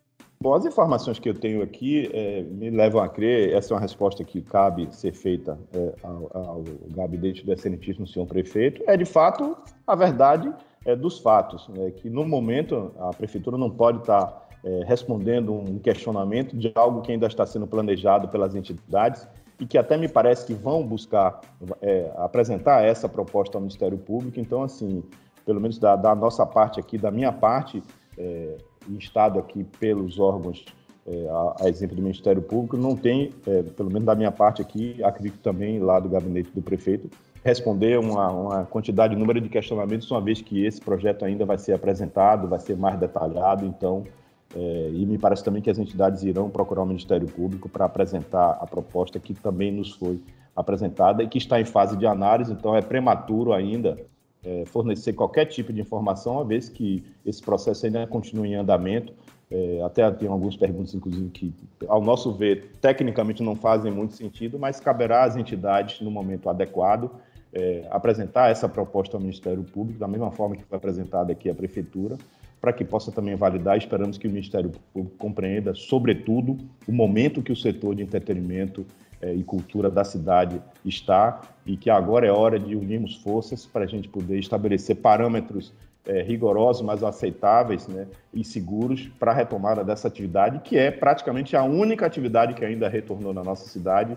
Bom, 0.41 0.55
as 0.55 0.65
informações 0.65 1.19
que 1.19 1.29
eu 1.29 1.35
tenho 1.35 1.61
aqui 1.61 2.09
é, 2.15 2.43
me 2.43 2.71
levam 2.71 3.03
a 3.03 3.09
crer, 3.09 3.53
essa 3.53 3.75
é 3.75 3.77
uma 3.77 3.81
resposta 3.81 4.23
que 4.23 4.41
cabe 4.41 4.89
ser 4.95 5.13
feita 5.13 5.59
é, 5.75 5.95
ao, 6.05 6.31
ao, 6.33 6.65
gabinete 6.95 7.45
do 7.45 7.53
excelentíssimo 7.53 8.07
senhor 8.07 8.27
prefeito, 8.27 8.81
é 8.87 8.97
de 8.97 9.05
fato 9.05 9.57
a 9.85 9.97
verdade 9.97 10.55
é, 10.87 10.95
dos 10.95 11.19
fatos, 11.19 11.69
né, 11.69 11.91
que 11.91 12.09
no 12.09 12.25
momento 12.25 12.93
a 13.01 13.11
prefeitura 13.11 13.59
não 13.59 13.69
pode 13.69 13.99
estar 13.99 14.49
é, 14.63 14.85
respondendo 14.87 15.53
um 15.53 15.81
questionamento 15.81 16.57
de 16.57 16.71
algo 16.77 17.03
que 17.03 17.11
ainda 17.11 17.27
está 17.27 17.45
sendo 17.45 17.67
planejado 17.67 18.29
pelas 18.29 18.55
entidades 18.55 19.27
e 19.61 19.67
que 19.67 19.77
até 19.77 19.97
me 19.97 20.09
parece 20.09 20.47
que 20.47 20.55
vão 20.55 20.85
buscar 20.85 21.43
é, 21.83 22.11
apresentar 22.17 22.83
essa 22.83 23.09
proposta 23.09 23.59
ao 23.59 23.61
Ministério 23.61 23.99
Público. 23.99 24.41
Então, 24.41 24.63
assim, 24.63 25.05
pelo 25.45 25.61
menos 25.61 25.79
da, 25.79 25.95
da 25.95 26.15
nossa 26.15 26.47
parte 26.47 26.81
aqui, 26.81 26.97
da 26.97 27.11
minha 27.11 27.31
parte, 27.31 27.83
é, 28.17 28.57
instado 28.89 29.39
aqui 29.39 29.63
pelos 29.79 30.19
órgãos, 30.19 30.65
é, 31.07 31.29
a, 31.29 31.65
a, 31.65 31.69
exemplo 31.69 31.95
do 31.95 32.03
Ministério 32.03 32.41
Público, 32.41 32.77
não 32.77 32.97
tem, 32.97 33.35
é, 33.47 33.63
pelo 33.63 33.91
menos 33.91 34.05
da 34.05 34.15
minha 34.15 34.33
parte 34.33 34.63
aqui, 34.63 35.03
acredito 35.05 35.39
também 35.41 35.79
lá 35.79 36.01
do 36.01 36.09
gabinete 36.09 36.51
do 36.55 36.63
prefeito, 36.63 37.11
responder 37.45 37.99
uma, 37.99 38.31
uma 38.31 38.65
quantidade, 38.65 39.15
número 39.17 39.41
de 39.41 39.49
questionamentos, 39.49 40.11
uma 40.11 40.21
vez 40.21 40.41
que 40.41 40.65
esse 40.65 40.81
projeto 40.81 41.25
ainda 41.25 41.45
vai 41.45 41.59
ser 41.59 41.73
apresentado, 41.73 42.49
vai 42.49 42.61
ser 42.61 42.77
mais 42.77 42.99
detalhado, 42.99 43.67
então, 43.67 44.05
é, 44.55 44.91
e 44.93 45.07
me 45.07 45.17
parece 45.17 45.45
também 45.45 45.63
que 45.63 45.71
as 45.71 45.79
entidades 45.79 46.23
irão 46.23 46.51
procurar 46.51 46.83
o 46.83 46.87
Ministério 46.87 47.29
Público 47.29 47.69
para 47.69 47.85
apresentar 47.85 48.59
a 48.61 48.67
proposta 48.67 49.19
que 49.19 49.33
também 49.35 49.71
nos 49.71 49.93
foi 49.93 50.21
apresentada 50.57 51.23
e 51.23 51.29
que 51.29 51.39
está 51.39 51.61
em 51.61 51.65
fase 51.65 51.97
de 51.97 52.07
análise, 52.07 52.53
então 52.53 52.75
é 52.75 52.83
prematuro 52.83 53.53
ainda 53.53 53.97
é, 54.45 54.65
fornecer 54.67 55.13
qualquer 55.13 55.47
tipo 55.47 55.73
de 55.73 55.81
informação, 55.81 56.35
uma 56.35 56.45
vez 56.45 56.69
que 56.69 57.05
esse 57.25 57.43
processo 57.43 57.87
ainda 57.87 58.07
continua 58.07 58.47
em 58.47 58.55
andamento. 58.55 59.13
É, 59.51 59.83
até 59.83 60.09
tem 60.13 60.29
algumas 60.29 60.57
perguntas, 60.57 60.95
inclusive, 60.95 61.29
que, 61.31 61.53
ao 61.89 62.01
nosso 62.01 62.33
ver, 62.33 62.71
tecnicamente 62.81 63.43
não 63.43 63.57
fazem 63.57 63.91
muito 63.91 64.15
sentido, 64.15 64.59
mas 64.59 64.79
caberá 64.79 65.25
às 65.25 65.37
entidades, 65.37 66.01
no 66.01 66.11
momento 66.11 66.49
adequado, 66.49 67.11
é, 67.53 67.85
apresentar 67.91 68.51
essa 68.51 68.69
proposta 68.69 69.17
ao 69.17 69.21
Ministério 69.21 69.65
Público, 69.65 69.99
da 69.99 70.07
mesma 70.07 70.31
forma 70.31 70.55
que 70.55 70.63
foi 70.63 70.79
apresentada 70.79 71.33
aqui 71.33 71.51
à 71.51 71.55
Prefeitura, 71.55 72.17
para 72.61 72.73
que 72.73 72.85
possa 72.85 73.11
também 73.11 73.35
validar. 73.35 73.79
Esperamos 73.79 74.19
que 74.19 74.27
o 74.27 74.31
Ministério 74.31 74.71
Público 74.93 75.17
compreenda, 75.17 75.75
sobretudo, 75.75 76.59
o 76.87 76.93
momento 76.93 77.43
que 77.43 77.53
o 77.53 77.57
setor 77.57 77.95
de 77.95 78.03
entretenimento 78.03 78.87
é, 79.21 79.35
e 79.35 79.43
cultura 79.43 79.91
da 79.91 80.05
cidade 80.05 80.61
está 80.85 81.41
e 81.67 81.77
que 81.77 81.91
agora 81.91 82.27
é 82.27 82.33
hora 82.33 82.59
de 82.59 82.75
unirmos 82.75 83.17
forças 83.17 83.67
para 83.67 83.85
a 83.85 83.87
gente 83.87 84.09
poder 84.09 84.39
estabelecer 84.39 84.97
parâmetros 84.97 85.73
é, 86.07 86.23
rigorosos, 86.23 86.83
mas 86.83 87.03
aceitáveis 87.03 87.87
né, 87.87 88.07
e 88.33 88.43
seguros 88.43 89.09
para 89.19 89.33
a 89.33 89.35
retomada 89.35 89.85
dessa 89.85 90.09
atividade, 90.09 90.61
que 90.61 90.77
é 90.77 90.91
praticamente 90.91 91.57
a 91.57 91.63
única 91.63 92.07
atividade 92.07 92.55
que 92.55 92.65
ainda 92.65 92.89
retornou 92.89 93.35
na 93.35 93.45
nossa 93.45 93.69
cidade 93.69 94.17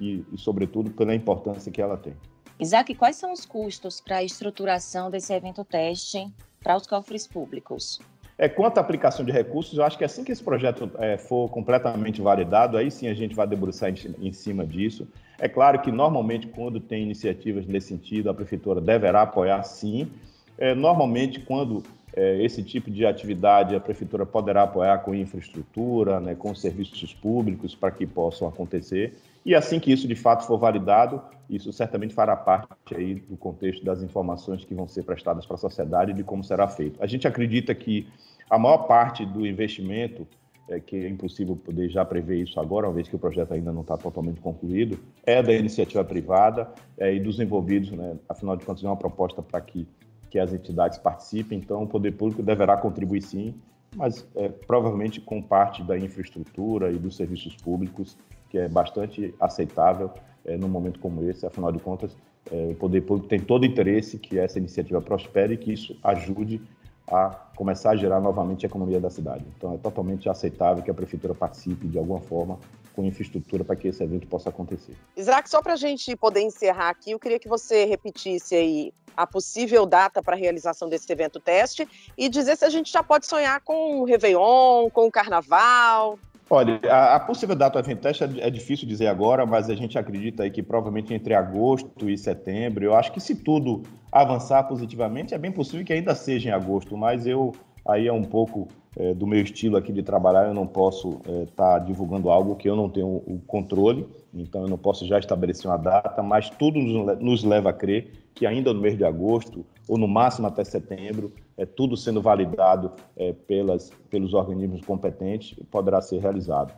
e, 0.00 0.24
e 0.32 0.38
sobretudo, 0.38 0.90
pela 0.90 1.14
importância 1.14 1.70
que 1.70 1.82
ela 1.82 1.96
tem. 1.96 2.14
Isaac, 2.58 2.94
quais 2.94 3.16
são 3.16 3.32
os 3.32 3.44
custos 3.44 4.00
para 4.00 4.18
a 4.18 4.22
estruturação 4.22 5.10
desse 5.10 5.32
evento 5.32 5.64
teste 5.64 6.32
para 6.64 6.76
os 6.76 6.86
cofres 6.86 7.26
públicos? 7.26 8.00
É, 8.36 8.48
quanto 8.48 8.78
à 8.78 8.80
aplicação 8.80 9.24
de 9.24 9.30
recursos, 9.30 9.78
eu 9.78 9.84
acho 9.84 9.96
que 9.96 10.04
assim 10.04 10.24
que 10.24 10.32
esse 10.32 10.42
projeto 10.42 10.90
é, 10.98 11.16
for 11.16 11.48
completamente 11.50 12.20
validado, 12.20 12.76
aí 12.76 12.90
sim 12.90 13.06
a 13.06 13.14
gente 13.14 13.34
vai 13.34 13.46
debruçar 13.46 13.90
em, 13.90 14.26
em, 14.26 14.32
cima 14.32 14.66
disso. 14.66 15.06
É 15.38 15.48
claro 15.48 15.80
que 15.80 15.92
normalmente 15.92 16.48
quando 16.48 16.80
tem 16.80 17.04
iniciativas 17.04 17.64
nesse 17.66 17.88
sentido, 17.88 18.30
a 18.30 18.34
prefeitura 18.34 18.80
deverá 18.80 19.22
apoiar 19.22 19.62
sim. 19.62 20.10
É, 20.58 20.74
normalmente 20.74 21.38
quando 21.40 21.84
esse 22.16 22.62
tipo 22.62 22.90
de 22.90 23.04
atividade 23.04 23.74
a 23.74 23.80
prefeitura 23.80 24.24
poderá 24.24 24.62
apoiar 24.62 24.98
com 24.98 25.14
infraestrutura, 25.14 26.20
né, 26.20 26.34
com 26.34 26.54
serviços 26.54 27.12
públicos 27.14 27.74
para 27.74 27.90
que 27.90 28.06
possam 28.06 28.46
acontecer. 28.46 29.14
E 29.44 29.54
assim 29.54 29.78
que 29.78 29.92
isso 29.92 30.08
de 30.08 30.14
fato 30.14 30.46
for 30.46 30.56
validado, 30.56 31.20
isso 31.50 31.72
certamente 31.72 32.14
fará 32.14 32.34
parte 32.34 32.94
aí 32.94 33.14
do 33.14 33.36
contexto 33.36 33.84
das 33.84 34.02
informações 34.02 34.64
que 34.64 34.74
vão 34.74 34.88
ser 34.88 35.02
prestadas 35.02 35.44
para 35.44 35.56
a 35.56 35.58
sociedade 35.58 36.12
e 36.12 36.14
de 36.14 36.24
como 36.24 36.42
será 36.42 36.66
feito. 36.66 37.02
A 37.02 37.06
gente 37.06 37.28
acredita 37.28 37.74
que 37.74 38.08
a 38.48 38.58
maior 38.58 38.86
parte 38.86 39.26
do 39.26 39.46
investimento, 39.46 40.26
é, 40.68 40.80
que 40.80 40.96
é 40.96 41.08
impossível 41.08 41.56
poder 41.56 41.90
já 41.90 42.04
prever 42.04 42.42
isso 42.42 42.58
agora, 42.58 42.86
uma 42.86 42.94
vez 42.94 43.08
que 43.08 43.16
o 43.16 43.18
projeto 43.18 43.52
ainda 43.52 43.72
não 43.72 43.82
está 43.82 43.98
totalmente 43.98 44.40
concluído, 44.40 44.98
é 45.24 45.42
da 45.42 45.52
iniciativa 45.52 46.02
privada 46.02 46.70
é, 46.96 47.14
e 47.14 47.20
dos 47.20 47.38
envolvidos, 47.38 47.90
né? 47.90 48.16
afinal 48.28 48.56
de 48.56 48.64
contas 48.64 48.82
é 48.82 48.86
uma 48.86 48.96
proposta 48.96 49.42
para 49.42 49.60
que, 49.60 49.86
que 50.34 50.38
as 50.40 50.52
entidades 50.52 50.98
participem, 50.98 51.60
então 51.60 51.84
o 51.84 51.86
poder 51.86 52.10
público 52.10 52.42
deverá 52.42 52.76
contribuir 52.76 53.22
sim, 53.22 53.54
mas 53.94 54.26
é, 54.34 54.48
provavelmente 54.48 55.20
com 55.20 55.40
parte 55.40 55.80
da 55.80 55.96
infraestrutura 55.96 56.90
e 56.90 56.98
dos 56.98 57.14
serviços 57.14 57.54
públicos 57.54 58.16
que 58.50 58.58
é 58.58 58.68
bastante 58.68 59.32
aceitável 59.38 60.10
é, 60.44 60.56
num 60.56 60.66
momento 60.66 60.98
como 60.98 61.22
esse. 61.22 61.46
Afinal 61.46 61.70
de 61.70 61.78
contas, 61.78 62.16
é, 62.50 62.70
o 62.72 62.74
poder 62.74 63.02
público 63.02 63.28
tem 63.28 63.38
todo 63.38 63.62
o 63.62 63.64
interesse 63.64 64.18
que 64.18 64.36
essa 64.36 64.58
iniciativa 64.58 65.00
prospere 65.00 65.54
e 65.54 65.56
que 65.56 65.72
isso 65.72 65.96
ajude 66.02 66.60
a 67.06 67.30
começar 67.54 67.90
a 67.90 67.96
gerar 67.96 68.20
novamente 68.20 68.66
a 68.66 68.68
economia 68.68 68.98
da 68.98 69.10
cidade. 69.10 69.44
Então, 69.56 69.72
é 69.74 69.76
totalmente 69.76 70.28
aceitável 70.28 70.82
que 70.82 70.90
a 70.90 70.94
prefeitura 70.94 71.32
participe 71.32 71.86
de 71.86 71.96
alguma 71.96 72.18
forma 72.18 72.58
com 72.94 73.04
infraestrutura 73.04 73.64
para 73.64 73.76
que 73.76 73.88
esse 73.88 74.02
evento 74.02 74.26
possa 74.26 74.48
acontecer. 74.48 74.94
Isaac, 75.16 75.48
só 75.48 75.60
para 75.60 75.74
a 75.74 75.76
gente 75.76 76.14
poder 76.16 76.40
encerrar 76.40 76.90
aqui, 76.90 77.10
eu 77.10 77.18
queria 77.18 77.38
que 77.38 77.48
você 77.48 77.84
repetisse 77.84 78.54
aí 78.54 78.92
a 79.16 79.26
possível 79.26 79.86
data 79.86 80.22
para 80.22 80.34
a 80.34 80.38
realização 80.38 80.88
desse 80.88 81.10
evento 81.12 81.38
teste 81.38 81.86
e 82.16 82.28
dizer 82.28 82.56
se 82.56 82.64
a 82.64 82.70
gente 82.70 82.92
já 82.92 83.02
pode 83.02 83.26
sonhar 83.26 83.60
com 83.60 84.00
o 84.00 84.04
Réveillon, 84.04 84.90
com 84.90 85.06
o 85.06 85.10
Carnaval. 85.10 86.18
Olha, 86.50 86.78
a, 86.90 87.16
a 87.16 87.20
possível 87.20 87.56
data 87.56 87.80
do 87.80 87.86
evento 87.86 88.02
teste 88.02 88.22
é, 88.22 88.28
é, 88.40 88.50
difícil 88.50 88.86
dizer 88.86 89.06
agora, 89.06 89.46
mas 89.46 89.70
a 89.70 89.74
gente 89.74 89.98
acredita 89.98 90.42
aí 90.42 90.50
que 90.50 90.62
provavelmente 90.62 91.14
entre 91.14 91.34
agosto 91.34 92.08
e 92.08 92.18
setembro. 92.18 92.84
Eu 92.84 92.94
acho 92.94 93.12
que 93.12 93.20
se 93.20 93.34
tudo 93.34 93.82
avançar 94.12 94.62
positivamente, 94.64 95.34
é 95.34 95.38
bem 95.38 95.50
possível 95.50 95.84
que 95.84 95.92
ainda 95.92 96.14
seja 96.14 96.50
em 96.50 96.52
agosto, 96.52 96.96
mas 96.96 97.26
eu 97.26 97.54
aí 97.86 98.06
é 98.06 98.12
um 98.12 98.24
pouco 98.24 98.68
é, 98.96 99.12
do 99.12 99.26
meu 99.26 99.42
estilo 99.42 99.76
aqui 99.76 99.92
de 99.92 100.02
trabalhar, 100.02 100.46
eu 100.46 100.54
não 100.54 100.66
posso 100.66 101.20
estar 101.26 101.32
é, 101.32 101.46
tá 101.46 101.78
divulgando 101.78 102.30
algo 102.30 102.54
que 102.56 102.68
eu 102.68 102.76
não 102.76 102.88
tenho 102.88 103.06
o 103.08 103.40
controle, 103.46 104.06
então 104.32 104.62
eu 104.62 104.68
não 104.68 104.78
posso 104.78 105.06
já 105.06 105.18
estabelecer 105.18 105.70
uma 105.70 105.76
data, 105.76 106.22
mas 106.22 106.48
tudo 106.50 106.78
nos, 106.78 107.42
leva 107.44 107.70
a 107.70 107.72
crer 107.72 108.12
que 108.34 108.46
ainda 108.46 108.72
no 108.72 108.80
mês 108.80 108.96
de 108.96 109.04
agosto, 109.04 109.64
ou 109.88 109.98
no 109.98 110.08
máximo 110.08 110.46
até 110.46 110.64
setembro, 110.64 111.32
é, 111.56 111.64
tudo 111.64 111.96
sendo 111.96 112.20
validado 112.20 112.92
é, 113.16 113.32
pelas, 113.32 113.90
pelos 114.10 114.34
organismos 114.34 114.80
competentes, 114.84 115.56
poderá 115.70 116.00
ser 116.00 116.20
realizado. 116.20 116.72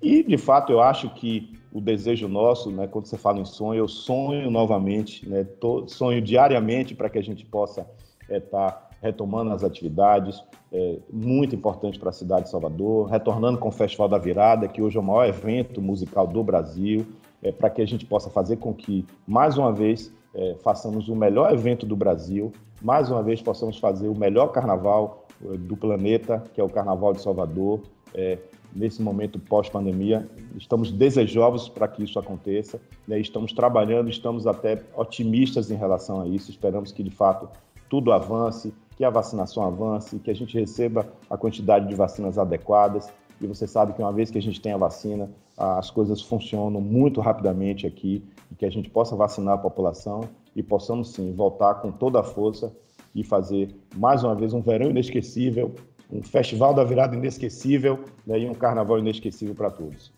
E, 0.00 0.22
de 0.22 0.38
fato, 0.38 0.72
eu 0.72 0.80
acho 0.80 1.10
que 1.10 1.58
o 1.72 1.80
desejo 1.80 2.28
nosso, 2.28 2.70
né, 2.70 2.86
quando 2.86 3.06
você 3.06 3.16
fala 3.16 3.38
em 3.38 3.44
sonho, 3.44 3.78
eu 3.78 3.88
sonho 3.88 4.50
novamente, 4.50 5.28
né, 5.28 5.44
tô, 5.44 5.86
sonho 5.86 6.20
diariamente 6.20 6.94
para 6.94 7.08
que 7.08 7.18
a 7.18 7.22
gente 7.22 7.46
possa 7.46 7.86
estar 8.28 8.34
é, 8.34 8.40
tá 8.40 8.88
retomando 9.02 9.50
as 9.50 9.64
atividades, 9.64 10.42
é, 10.72 10.98
muito 11.12 11.54
importante 11.56 11.98
para 11.98 12.10
a 12.10 12.12
cidade 12.12 12.44
de 12.44 12.50
Salvador, 12.50 13.08
retornando 13.08 13.58
com 13.58 13.68
o 13.68 13.72
Festival 13.72 14.08
da 14.08 14.16
Virada, 14.16 14.68
que 14.68 14.80
hoje 14.80 14.96
é 14.96 15.00
o 15.00 15.02
maior 15.02 15.26
evento 15.26 15.82
musical 15.82 16.26
do 16.26 16.42
Brasil, 16.44 17.04
é, 17.42 17.50
para 17.50 17.68
que 17.68 17.82
a 17.82 17.86
gente 17.86 18.06
possa 18.06 18.30
fazer 18.30 18.58
com 18.58 18.72
que, 18.72 19.04
mais 19.26 19.58
uma 19.58 19.72
vez, 19.72 20.12
é, 20.34 20.54
façamos 20.62 21.08
o 21.08 21.16
melhor 21.16 21.52
evento 21.52 21.84
do 21.84 21.96
Brasil, 21.96 22.52
mais 22.80 23.10
uma 23.10 23.22
vez 23.22 23.42
possamos 23.42 23.76
fazer 23.76 24.08
o 24.08 24.14
melhor 24.14 24.48
carnaval 24.48 25.26
é, 25.44 25.56
do 25.56 25.76
planeta, 25.76 26.42
que 26.54 26.60
é 26.60 26.64
o 26.64 26.68
Carnaval 26.68 27.12
de 27.12 27.20
Salvador, 27.20 27.80
é, 28.14 28.38
nesse 28.74 29.02
momento 29.02 29.38
pós-pandemia. 29.38 30.28
Estamos 30.56 30.90
desejosos 30.90 31.68
para 31.68 31.88
que 31.88 32.04
isso 32.04 32.18
aconteça, 32.18 32.80
né? 33.06 33.18
estamos 33.18 33.52
trabalhando, 33.52 34.08
estamos 34.08 34.46
até 34.46 34.82
otimistas 34.96 35.70
em 35.70 35.76
relação 35.76 36.22
a 36.22 36.28
isso, 36.28 36.50
esperamos 36.50 36.92
que 36.92 37.02
de 37.02 37.10
fato 37.10 37.48
tudo 37.88 38.10
avance, 38.12 38.72
que 39.02 39.06
a 39.06 39.10
vacinação 39.10 39.64
avance, 39.64 40.16
que 40.20 40.30
a 40.30 40.34
gente 40.34 40.56
receba 40.56 41.12
a 41.28 41.36
quantidade 41.36 41.88
de 41.88 41.94
vacinas 41.96 42.38
adequadas. 42.38 43.10
E 43.40 43.46
você 43.48 43.66
sabe 43.66 43.94
que 43.94 44.00
uma 44.00 44.12
vez 44.12 44.30
que 44.30 44.38
a 44.38 44.40
gente 44.40 44.60
tem 44.60 44.72
a 44.72 44.76
vacina, 44.76 45.28
as 45.58 45.90
coisas 45.90 46.22
funcionam 46.22 46.80
muito 46.80 47.20
rapidamente 47.20 47.84
aqui 47.84 48.24
e 48.48 48.54
que 48.54 48.64
a 48.64 48.70
gente 48.70 48.88
possa 48.88 49.16
vacinar 49.16 49.54
a 49.54 49.58
população 49.58 50.20
e 50.54 50.62
possamos 50.62 51.14
sim 51.14 51.32
voltar 51.34 51.82
com 51.82 51.90
toda 51.90 52.20
a 52.20 52.22
força 52.22 52.72
e 53.12 53.24
fazer 53.24 53.74
mais 53.96 54.22
uma 54.22 54.36
vez 54.36 54.52
um 54.54 54.60
verão 54.60 54.90
inesquecível, 54.90 55.74
um 56.08 56.22
festival 56.22 56.72
da 56.72 56.84
virada 56.84 57.16
inesquecível 57.16 58.04
né, 58.24 58.38
e 58.38 58.48
um 58.48 58.54
carnaval 58.54 59.00
inesquecível 59.00 59.56
para 59.56 59.72
todos. 59.72 60.12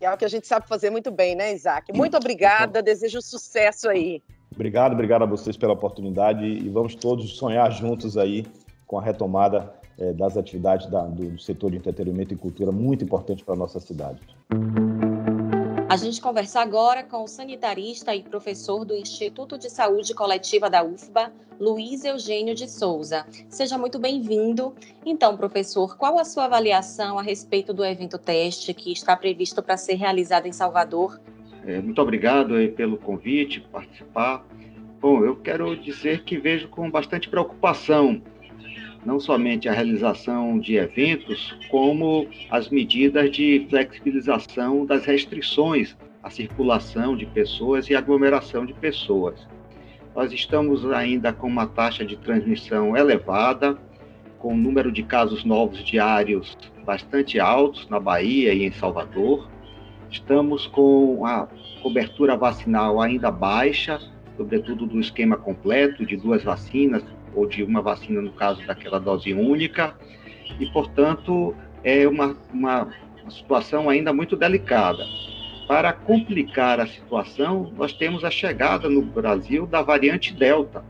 É 0.00 0.12
o 0.12 0.16
que 0.16 0.24
a 0.24 0.28
gente 0.28 0.48
sabe 0.48 0.66
fazer 0.66 0.90
muito 0.90 1.12
bem, 1.12 1.36
né, 1.36 1.54
Isaac? 1.54 1.92
Muito 1.92 2.16
obrigada, 2.16 2.82
desejo 2.82 3.22
sucesso 3.22 3.88
aí. 3.88 4.20
Obrigado, 4.56 4.94
obrigado 4.94 5.22
a 5.22 5.26
vocês 5.26 5.54
pela 5.54 5.74
oportunidade 5.74 6.42
e 6.42 6.66
vamos 6.70 6.94
todos 6.94 7.36
sonhar 7.36 7.70
juntos 7.70 8.16
aí 8.16 8.46
com 8.86 8.98
a 8.98 9.02
retomada 9.02 9.70
é, 9.98 10.14
das 10.14 10.34
atividades 10.34 10.86
da, 10.86 11.02
do 11.02 11.38
setor 11.38 11.70
de 11.72 11.76
entretenimento 11.76 12.32
e 12.32 12.36
cultura, 12.38 12.72
muito 12.72 13.04
importante 13.04 13.44
para 13.44 13.52
a 13.52 13.56
nossa 13.58 13.78
cidade. 13.78 14.18
A 15.90 15.96
gente 15.98 16.22
conversa 16.22 16.60
agora 16.60 17.04
com 17.04 17.22
o 17.22 17.28
sanitarista 17.28 18.14
e 18.14 18.22
professor 18.22 18.84
do 18.84 18.94
Instituto 18.94 19.58
de 19.58 19.68
Saúde 19.68 20.14
Coletiva 20.14 20.70
da 20.70 20.82
UFBA, 20.82 21.30
Luiz 21.60 22.04
Eugênio 22.04 22.54
de 22.54 22.68
Souza. 22.68 23.26
Seja 23.50 23.76
muito 23.76 23.98
bem-vindo. 23.98 24.74
Então, 25.04 25.36
professor, 25.36 25.96
qual 25.96 26.18
a 26.18 26.24
sua 26.24 26.46
avaliação 26.46 27.18
a 27.18 27.22
respeito 27.22 27.74
do 27.74 27.84
evento 27.84 28.18
teste 28.18 28.72
que 28.72 28.90
está 28.90 29.14
previsto 29.16 29.62
para 29.62 29.76
ser 29.76 29.94
realizado 29.94 30.46
em 30.46 30.52
Salvador 30.52 31.20
muito 31.82 32.00
obrigado 32.00 32.54
pelo 32.76 32.96
convite, 32.96 33.60
participar. 33.72 34.44
Bom, 35.00 35.24
eu 35.24 35.36
quero 35.36 35.76
dizer 35.76 36.22
que 36.24 36.38
vejo 36.38 36.68
com 36.68 36.90
bastante 36.90 37.28
preocupação 37.28 38.22
não 39.06 39.20
somente 39.20 39.68
a 39.68 39.72
realização 39.72 40.58
de 40.58 40.74
eventos, 40.76 41.56
como 41.70 42.26
as 42.50 42.68
medidas 42.68 43.30
de 43.30 43.64
flexibilização 43.70 44.84
das 44.84 45.04
restrições 45.04 45.96
à 46.22 46.28
circulação 46.28 47.16
de 47.16 47.24
pessoas 47.24 47.88
e 47.88 47.94
aglomeração 47.94 48.66
de 48.66 48.74
pessoas. 48.74 49.46
Nós 50.14 50.32
estamos 50.32 50.84
ainda 50.90 51.32
com 51.32 51.46
uma 51.46 51.68
taxa 51.68 52.04
de 52.04 52.16
transmissão 52.16 52.96
elevada, 52.96 53.78
com 54.40 54.54
um 54.54 54.56
número 54.56 54.90
de 54.90 55.04
casos 55.04 55.44
novos 55.44 55.84
diários 55.84 56.58
bastante 56.84 57.38
altos 57.38 57.88
na 57.88 58.00
Bahia 58.00 58.52
e 58.52 58.64
em 58.64 58.72
Salvador. 58.72 59.48
Estamos 60.10 60.66
com 60.66 61.24
a 61.26 61.48
cobertura 61.82 62.36
vacinal 62.36 63.00
ainda 63.00 63.30
baixa, 63.30 64.00
sobretudo 64.36 64.86
do 64.86 65.00
esquema 65.00 65.36
completo 65.36 66.04
de 66.04 66.16
duas 66.16 66.42
vacinas 66.42 67.02
ou 67.34 67.46
de 67.46 67.62
uma 67.62 67.82
vacina 67.82 68.20
no 68.20 68.32
caso 68.32 68.64
daquela 68.66 68.98
dose 68.98 69.32
única 69.32 69.94
e, 70.58 70.66
portanto, 70.66 71.54
é 71.84 72.06
uma, 72.08 72.36
uma, 72.52 72.88
situação 73.28 73.90
ainda 73.90 74.12
muito 74.12 74.36
delicada. 74.36 75.04
Para 75.66 75.92
complicar 75.92 76.78
a 76.78 76.86
situação, 76.86 77.72
nós 77.76 77.92
temos 77.92 78.24
a 78.24 78.30
chegada 78.30 78.88
no 78.88 79.02
Brasil 79.02 79.66
da 79.66 79.82
variante 79.82 80.32
Delta. 80.32 80.84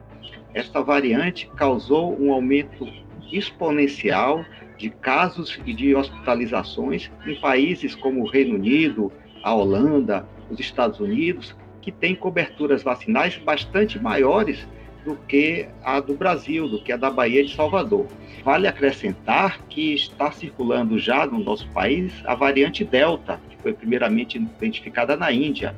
Esta 0.53 0.83
variante 0.83 1.51
causou 1.57 2.19
um 2.21 2.33
aumento 2.33 2.87
exponencial 3.33 4.45
de 4.79 4.91
casos 4.91 5.59
e 5.65 5.73
de 5.73 5.95
hospitalizações 5.95 7.11
em 7.27 7.35
países 7.37 7.95
como 7.95 8.23
o 8.23 8.27
Reino 8.27 8.55
Unido, 8.57 9.13
a 9.43 9.55
Holanda, 9.55 10.27
os 10.51 10.61
Estados 10.61 11.01
Unidos, 11.01 11.55
que 11.81 11.93
têm 11.93 12.15
coberturas 12.15 12.83
vacinais 12.83 13.37
bastante 13.37 13.99
maiores 13.99 14.67
do 15.05 15.17
que 15.29 15.69
a 15.85 16.01
do 16.01 16.15
Brasil, 16.15 16.69
do 16.69 16.83
que 16.83 16.91
a 16.93 16.97
da 16.97 17.11
Bahia 17.11 17.45
de 17.45 17.55
Salvador. 17.55 18.07
Vale 18.45 18.67
acrescentar 18.67 19.61
que 19.69 19.95
está 19.95 20.33
circulando 20.33 20.99
já 20.99 21.25
no 21.27 21.39
nosso 21.39 21.69
país 21.69 22.13
a 22.25 22.35
variante 22.35 22.85
Delta, 22.85 23.41
que 23.49 23.57
foi 23.63 23.73
primeiramente 23.73 24.37
identificada 24.37 25.17
na 25.17 25.31
Índia. 25.31 25.75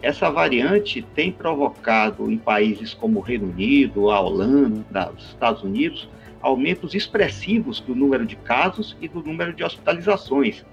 Essa 0.00 0.30
variante 0.30 1.02
tem 1.14 1.30
provocado 1.30 2.30
em 2.30 2.38
países 2.38 2.94
como 2.94 3.18
o 3.18 3.22
Reino 3.22 3.50
Unido, 3.50 4.10
a 4.10 4.20
Holanda, 4.20 5.12
os 5.16 5.26
Estados 5.26 5.62
Unidos, 5.62 6.08
aumentos 6.42 6.94
expressivos 6.94 7.80
do 7.80 7.94
número 7.94 8.26
de 8.26 8.36
casos 8.36 8.96
e 9.00 9.08
do 9.08 9.22
número 9.22 9.52
de 9.52 9.62
hospitalizações. 9.62 10.64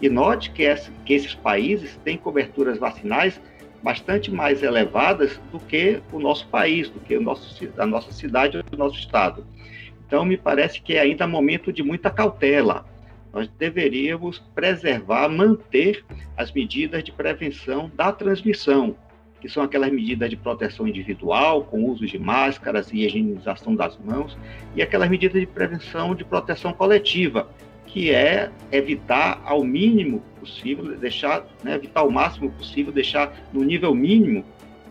E 0.00 0.08
note 0.08 0.50
que, 0.50 0.64
que 1.04 1.14
esses 1.14 1.34
países 1.34 1.98
têm 2.04 2.16
coberturas 2.16 2.78
vacinais 2.78 3.40
bastante 3.82 4.30
mais 4.30 4.62
elevadas 4.62 5.40
do 5.52 5.60
que 5.60 6.00
o 6.12 6.18
nosso 6.18 6.46
país, 6.48 6.88
do 6.88 7.00
que 7.00 7.16
o 7.16 7.20
nosso, 7.20 7.68
a 7.78 7.86
nossa 7.86 8.12
cidade 8.12 8.56
ou 8.56 8.64
o 8.72 8.76
nosso 8.76 8.98
estado. 8.98 9.46
Então, 10.06 10.24
me 10.24 10.36
parece 10.36 10.80
que 10.80 10.94
é 10.94 11.00
ainda 11.00 11.26
momento 11.26 11.72
de 11.72 11.82
muita 11.82 12.10
cautela. 12.10 12.84
Nós 13.32 13.48
deveríamos 13.58 14.38
preservar, 14.54 15.28
manter 15.28 16.04
as 16.36 16.52
medidas 16.52 17.02
de 17.04 17.12
prevenção 17.12 17.90
da 17.94 18.12
transmissão, 18.12 18.96
que 19.46 19.52
são 19.52 19.62
aquelas 19.62 19.92
medidas 19.92 20.28
de 20.28 20.36
proteção 20.36 20.88
individual, 20.88 21.62
com 21.62 21.84
uso 21.84 22.04
de 22.04 22.18
máscaras 22.18 22.92
e 22.92 23.06
higienização 23.06 23.76
das 23.76 23.96
mãos, 23.96 24.36
e 24.74 24.82
aquelas 24.82 25.08
medidas 25.08 25.40
de 25.40 25.46
prevenção 25.46 26.16
de 26.16 26.24
proteção 26.24 26.72
coletiva, 26.72 27.48
que 27.86 28.10
é 28.10 28.50
evitar 28.72 29.40
ao 29.44 29.62
mínimo 29.62 30.20
possível, 30.40 30.96
deixar, 30.98 31.46
né, 31.62 31.76
evitar 31.76 32.00
ao 32.00 32.10
máximo 32.10 32.50
possível, 32.50 32.92
deixar 32.92 33.32
no 33.52 33.62
nível 33.62 33.94
mínimo 33.94 34.44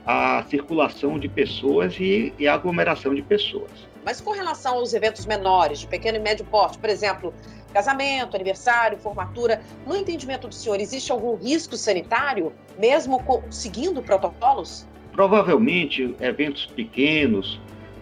a 0.06 0.42
circulação 0.50 1.20
de 1.20 1.28
pessoas 1.28 2.00
e, 2.00 2.34
e 2.40 2.48
a 2.48 2.54
aglomeração 2.54 3.14
de 3.14 3.22
pessoas. 3.22 3.72
Mas 4.06 4.22
com 4.22 4.32
relação 4.32 4.76
aos 4.76 4.94
eventos 4.94 5.26
menores, 5.26 5.80
de 5.80 5.88
pequeno 5.88 6.18
e 6.18 6.22
médio 6.22 6.46
porte, 6.46 6.78
por 6.78 6.90
exemplo, 6.90 7.34
casamento, 7.76 8.36
aniversário, 8.36 8.98
formatura, 8.98 9.62
no 9.86 9.98
entendimento 9.98 10.48
do 10.48 10.56
senhor, 10.56 10.80
existe 10.80 11.12
algum 11.12 11.36
risco 11.36 11.76
sanitário, 11.76 12.54
mesmo 12.80 13.22
seguindo 13.50 14.02
protocolos? 14.02 14.88
Provavelmente, 15.12 16.16
eventos 16.22 16.66
pequenos, 16.68 17.60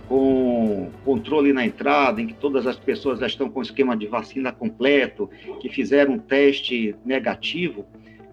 com 0.07 0.91
controle 1.03 1.51
na 1.51 1.65
entrada, 1.65 2.21
em 2.21 2.27
que 2.27 2.35
todas 2.35 2.67
as 2.67 2.75
pessoas 2.75 3.19
já 3.19 3.25
estão 3.25 3.49
com 3.49 3.61
o 3.61 3.63
esquema 3.63 3.97
de 3.97 4.05
vacina 4.05 4.51
completo, 4.51 5.27
que 5.59 5.69
fizeram 5.69 6.13
um 6.13 6.19
teste 6.19 6.95
negativo, 7.03 7.83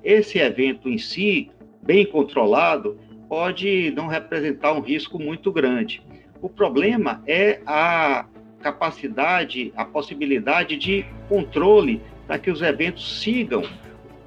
esse 0.04 0.38
evento 0.38 0.90
em 0.90 0.98
si, 0.98 1.50
bem 1.82 2.04
controlado, 2.04 2.98
pode 3.30 3.90
não 3.92 4.08
representar 4.08 4.74
um 4.74 4.80
risco 4.80 5.18
muito 5.18 5.50
grande. 5.50 6.02
O 6.42 6.50
problema 6.50 7.22
é 7.26 7.60
a 7.64 8.26
capacidade, 8.62 9.72
a 9.76 9.84
possibilidade 9.84 10.76
de 10.76 11.04
controle 11.28 12.00
para 12.26 12.38
que 12.38 12.50
os 12.50 12.62
eventos 12.62 13.20
sigam, 13.20 13.62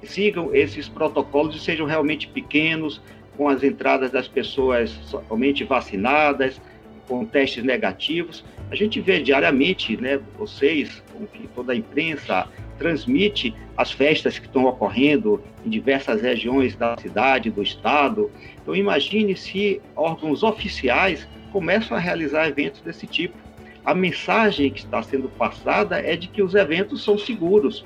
sigam 0.02 0.54
esses 0.54 0.88
protocolos 0.88 1.56
e 1.56 1.60
sejam 1.60 1.86
realmente 1.86 2.28
pequenos, 2.28 3.00
com 3.36 3.48
as 3.48 3.62
entradas 3.62 4.10
das 4.10 4.28
pessoas 4.28 4.90
somente 5.28 5.64
vacinadas, 5.64 6.60
com 7.08 7.24
testes 7.24 7.64
negativos. 7.64 8.44
A 8.70 8.74
gente 8.74 9.00
vê 9.00 9.20
diariamente, 9.20 9.96
né, 9.96 10.20
vocês, 10.38 11.02
enfim, 11.20 11.48
toda 11.54 11.72
a 11.72 11.76
imprensa 11.76 12.48
transmite 12.78 13.54
as 13.76 13.92
festas 13.92 14.38
que 14.38 14.46
estão 14.46 14.64
ocorrendo 14.64 15.42
em 15.64 15.70
diversas 15.70 16.22
regiões 16.22 16.74
da 16.74 16.96
cidade, 16.96 17.50
do 17.50 17.62
estado. 17.62 18.30
Então 18.62 18.74
imagine 18.74 19.36
se 19.36 19.80
órgãos 19.94 20.42
oficiais 20.42 21.26
começam 21.52 21.96
a 21.96 22.00
realizar 22.00 22.48
eventos 22.48 22.80
desse 22.80 23.06
tipo. 23.06 23.36
A 23.84 23.94
mensagem 23.94 24.70
que 24.70 24.78
está 24.78 25.02
sendo 25.02 25.28
passada 25.28 26.00
é 26.00 26.16
de 26.16 26.26
que 26.26 26.42
os 26.42 26.54
eventos 26.54 27.04
são 27.04 27.18
seguros, 27.18 27.84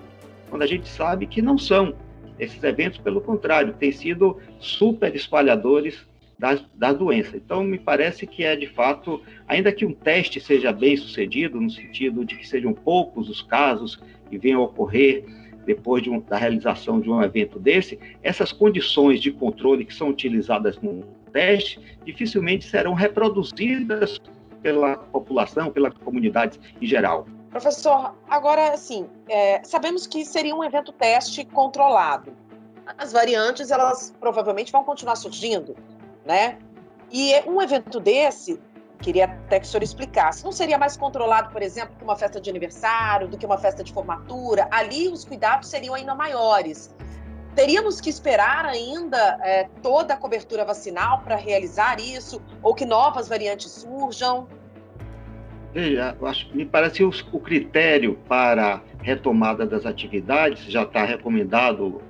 quando 0.49 0.63
a 0.63 0.67
gente 0.67 0.87
sabe 0.87 1.27
que 1.27 1.43
não 1.43 1.59
são. 1.59 1.93
Esses 2.39 2.63
eventos, 2.63 2.99
pelo 2.99 3.21
contrário, 3.21 3.75
têm 3.75 3.91
sido 3.91 4.39
super 4.61 5.13
espalhadores 5.17 6.07
da, 6.39 6.57
da 6.73 6.93
doença. 6.93 7.37
Então, 7.37 7.65
me 7.65 7.79
parece 7.79 8.29
que 8.29 8.45
é 8.45 8.55
de 8.55 8.69
fato, 8.69 9.21
ainda 9.49 9.73
que 9.73 9.85
um 9.85 9.93
teste 9.93 10.39
seja 10.39 10.73
bem 10.73 10.97
sucedido, 10.97 11.61
no 11.61 11.69
sentido 11.69 12.25
de 12.25 12.37
que 12.37 12.47
sejam 12.47 12.73
poucos 12.73 13.29
os 13.29 13.43
casos 13.43 14.01
que 14.31 14.39
venham 14.39 14.61
a 14.61 14.67
ocorrer 14.67 15.25
depois 15.67 16.01
de 16.01 16.11
um, 16.11 16.21
da 16.21 16.39
realização 16.39 17.01
de 17.01 17.11
um 17.11 17.21
evento 17.21 17.59
desse, 17.59 17.99
essas 18.23 18.53
condições 18.53 19.21
de 19.21 19.33
controle 19.33 19.85
que 19.85 19.93
são 19.93 20.11
utilizadas 20.11 20.81
no 20.81 21.03
teste 21.33 21.81
dificilmente 22.05 22.65
serão 22.65 22.95
reproduzidas 22.95 24.19
pela 24.62 24.97
população, 24.97 25.71
pela 25.71 25.90
comunidade 25.90 26.61
em 26.81 26.87
geral. 26.87 27.27
Professor, 27.51 28.14
agora, 28.29 28.73
assim, 28.73 29.09
é, 29.29 29.62
sabemos 29.64 30.07
que 30.07 30.25
seria 30.25 30.55
um 30.55 30.62
evento 30.62 30.92
teste 30.92 31.44
controlado. 31.44 32.33
As 32.99 33.12
variantes, 33.12 33.71
elas 33.71 34.14
provavelmente 34.21 34.71
vão 34.73 34.85
continuar 34.85 35.16
surgindo 35.16 35.75
né? 36.29 36.59
E 37.11 37.33
um 37.49 37.61
evento 37.62 37.99
desse, 37.99 38.61
queria 39.01 39.25
até 39.25 39.59
que 39.59 39.66
o 39.66 39.68
senhor 39.68 39.83
explicasse, 39.83 40.44
não 40.44 40.53
seria 40.53 40.77
mais 40.77 40.94
controlado, 40.94 41.51
por 41.51 41.62
exemplo, 41.62 41.97
que 41.97 42.05
uma 42.05 42.16
festa 42.16 42.38
de 42.38 42.51
aniversário, 42.51 43.27
do 43.29 43.38
que 43.38 43.47
uma 43.47 43.57
festa 43.57 43.83
de 43.83 43.90
formatura? 43.94 44.68
Ali 44.71 45.09
os 45.09 45.25
cuidados 45.25 45.71
seriam 45.71 45.94
ainda 45.94 46.14
maiores. 46.14 46.94
Teríamos 47.55 48.01
que 48.01 48.09
esperar 48.09 48.67
ainda 48.67 49.39
é, 49.43 49.69
toda 49.83 50.15
a 50.15 50.17
cobertura 50.17 50.65
vacinal 50.65 51.21
para 51.23 51.37
realizar 51.37 52.01
isso, 52.01 52.41
ou 52.63 52.75
que 52.75 52.85
novas 52.85 53.29
variantes 53.29 53.71
surjam? 53.71 54.47
Veja, 55.73 56.17
acho, 56.23 56.57
me 56.57 56.65
parece 56.65 57.05
o, 57.05 57.11
o 57.33 57.41
critério 57.41 58.19
para 58.29 58.83
retomada 59.03 59.67
das 59.67 59.85
atividades 59.85 60.65
já 60.65 60.83
está 60.83 61.05
recomendado 61.05 62.01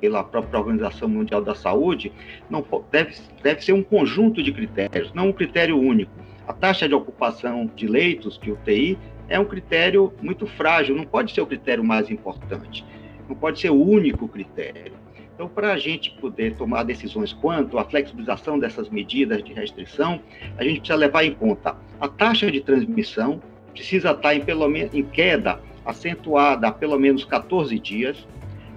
pela 0.00 0.24
própria 0.24 0.58
Organização 0.58 1.08
Mundial 1.08 1.42
da 1.42 1.54
Saúde, 1.54 2.12
não 2.48 2.64
deve, 2.90 3.14
deve 3.42 3.60
ser 3.62 3.72
um 3.72 3.82
conjunto 3.82 4.42
de 4.42 4.52
critérios, 4.52 5.12
não 5.12 5.28
um 5.28 5.32
critério 5.32 5.78
único. 5.78 6.12
A 6.48 6.52
taxa 6.52 6.88
de 6.88 6.94
ocupação 6.94 7.70
de 7.76 7.86
leitos 7.86 8.38
de 8.38 8.50
UTI 8.50 8.98
é 9.28 9.38
um 9.38 9.44
critério 9.44 10.12
muito 10.20 10.46
frágil, 10.46 10.96
não 10.96 11.04
pode 11.04 11.32
ser 11.32 11.40
o 11.40 11.46
critério 11.46 11.84
mais 11.84 12.10
importante, 12.10 12.84
não 13.30 13.36
pode 13.36 13.60
ser 13.60 13.70
o 13.70 13.80
único 13.80 14.28
critério. 14.28 14.92
Então, 15.34 15.48
para 15.48 15.72
a 15.72 15.78
gente 15.78 16.10
poder 16.20 16.54
tomar 16.56 16.82
decisões 16.82 17.32
quanto 17.32 17.78
à 17.78 17.84
flexibilização 17.84 18.58
dessas 18.58 18.90
medidas 18.90 19.42
de 19.42 19.54
restrição, 19.54 20.20
a 20.58 20.64
gente 20.64 20.80
precisa 20.80 20.98
levar 20.98 21.24
em 21.24 21.32
conta 21.32 21.76
a 21.98 22.08
taxa 22.08 22.50
de 22.50 22.60
transmissão, 22.60 23.40
precisa 23.72 24.10
estar 24.10 24.34
em, 24.34 24.40
pelo 24.40 24.68
menos, 24.68 24.92
em 24.92 25.02
queda 25.02 25.60
acentuada 25.86 26.68
há 26.68 26.72
pelo 26.72 26.98
menos 26.98 27.24
14 27.24 27.78
dias, 27.78 28.26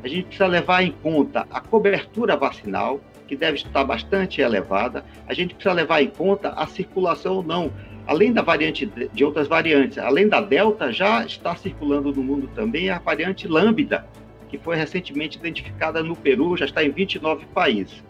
a 0.04 0.08
gente 0.08 0.26
precisa 0.26 0.48
levar 0.48 0.84
em 0.84 0.92
conta 0.92 1.48
a 1.50 1.60
cobertura 1.60 2.38
vacinal, 2.38 3.02
que 3.28 3.36
deve 3.36 3.58
estar 3.58 3.84
bastante 3.84 4.42
elevada. 4.42 5.04
A 5.28 5.34
gente 5.34 5.56
precisa 5.56 5.74
levar 5.74 6.02
em 6.02 6.08
conta 6.08 6.50
a 6.50 6.68
circulação 6.68 7.38
ou 7.38 7.44
não. 7.44 7.72
Além 8.06 8.34
da 8.34 8.42
variante 8.42 8.86
de 8.86 9.24
outras 9.24 9.48
variantes, 9.48 9.98
além 9.98 10.28
da 10.28 10.42
Delta, 10.42 10.92
já 10.92 11.26
está 11.26 11.56
circulando 11.56 12.14
no 12.14 12.22
mundo 12.22 12.50
também 12.54 12.90
a 12.90 13.00
variante 13.00 13.48
Lambda, 13.48 14.06
que 14.54 14.64
foi 14.64 14.76
recentemente 14.76 15.40
identificada 15.40 16.04
no 16.04 16.16
Peru, 16.16 16.56
já 16.56 16.66
está 16.66 16.84
em 16.84 16.92
29 16.92 17.48
países. 17.48 18.04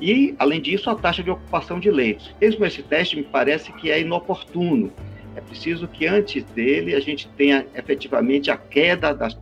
E, 0.00 0.34
além 0.36 0.60
disso, 0.60 0.90
a 0.90 0.96
taxa 0.96 1.22
de 1.22 1.30
ocupação 1.30 1.78
de 1.78 1.92
leitos. 1.92 2.34
Mesmo 2.40 2.64
esse 2.66 2.82
teste 2.82 3.14
me 3.14 3.22
parece 3.22 3.72
que 3.72 3.88
é 3.88 4.00
inoportuno. 4.00 4.92
É 5.36 5.40
preciso 5.40 5.86
que 5.86 6.04
antes 6.04 6.42
dele 6.42 6.92
a 6.96 7.00
gente 7.00 7.28
tenha 7.36 7.64
efetivamente 7.74 8.50
a 8.50 8.56
queda 8.56 9.14
das 9.14 9.38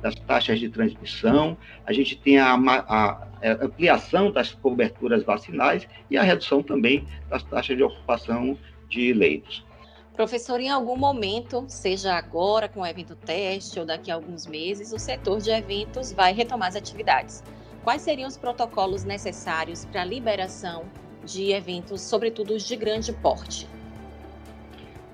das 0.00 0.14
taxas 0.16 0.60
de 0.60 0.68
transmissão, 0.68 1.56
a 1.86 1.90
gente 1.90 2.14
tem 2.14 2.38
a, 2.38 2.52
a, 2.52 2.86
a, 2.88 3.28
ampliação 3.62 4.30
das 4.30 4.52
coberturas 4.52 5.24
vacinais 5.24 5.88
e 6.10 6.18
a 6.18 6.22
redução 6.22 6.62
também 6.62 7.06
das 7.30 7.42
taxas 7.42 7.74
de 7.74 7.82
ocupação 7.82 8.58
de 8.86 9.14
leitos. 9.14 9.64
Professor, 10.14 10.60
em 10.60 10.70
algum 10.70 10.96
momento, 10.96 11.64
seja 11.66 12.14
agora 12.14 12.68
com 12.68 12.82
o 12.82 12.86
evento 12.86 13.16
teste 13.16 13.80
ou 13.80 13.84
daqui 13.84 14.12
a 14.12 14.14
alguns 14.14 14.46
meses, 14.46 14.92
o 14.92 14.98
setor 14.98 15.40
de 15.40 15.50
eventos 15.50 16.12
vai 16.12 16.32
retomar 16.32 16.68
as 16.68 16.76
atividades. 16.76 17.42
Quais 17.82 18.02
seriam 18.02 18.28
os 18.28 18.36
protocolos 18.36 19.02
necessários 19.02 19.84
para 19.84 20.02
a 20.02 20.04
liberação 20.04 20.84
de 21.24 21.50
eventos, 21.50 22.00
sobretudo 22.00 22.54
os 22.54 22.64
de 22.64 22.76
grande 22.76 23.12
porte? 23.12 23.66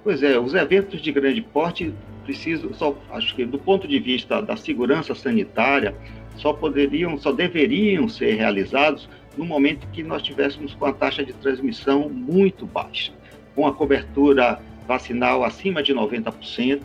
Pois 0.05 0.23
é, 0.23 0.39
os 0.39 0.53
eventos 0.53 1.01
de 1.01 1.11
grande 1.11 1.41
porte 1.41 1.95
precisam, 2.25 2.75
só, 2.75 2.95
acho 3.11 3.35
que 3.35 3.47
do 3.47 3.59
ponto 3.59 3.89
de 3.89 3.99
vista 3.99 4.43
da 4.43 4.55
segurança 4.55 5.15
sanitária, 5.15 5.97
só 6.37 6.53
poderiam, 6.53 7.17
só 7.17 7.33
deveriam 7.33 8.07
ser 8.07 8.35
realizados 8.35 9.09
no 9.35 9.47
momento 9.47 9.89
que 9.95 10.03
nós 10.03 10.21
tivéssemos 10.23 10.75
com 10.75 10.85
a 10.85 10.93
taxa 10.93 11.25
de 11.25 11.33
transmissão 11.33 12.11
muito 12.11 12.67
baixa, 12.67 13.13
com 13.55 13.67
a 13.67 13.73
cobertura 13.73 14.61
vacinal 14.91 15.45
acima 15.45 15.85
de 15.85 15.95
90%, 15.95 16.83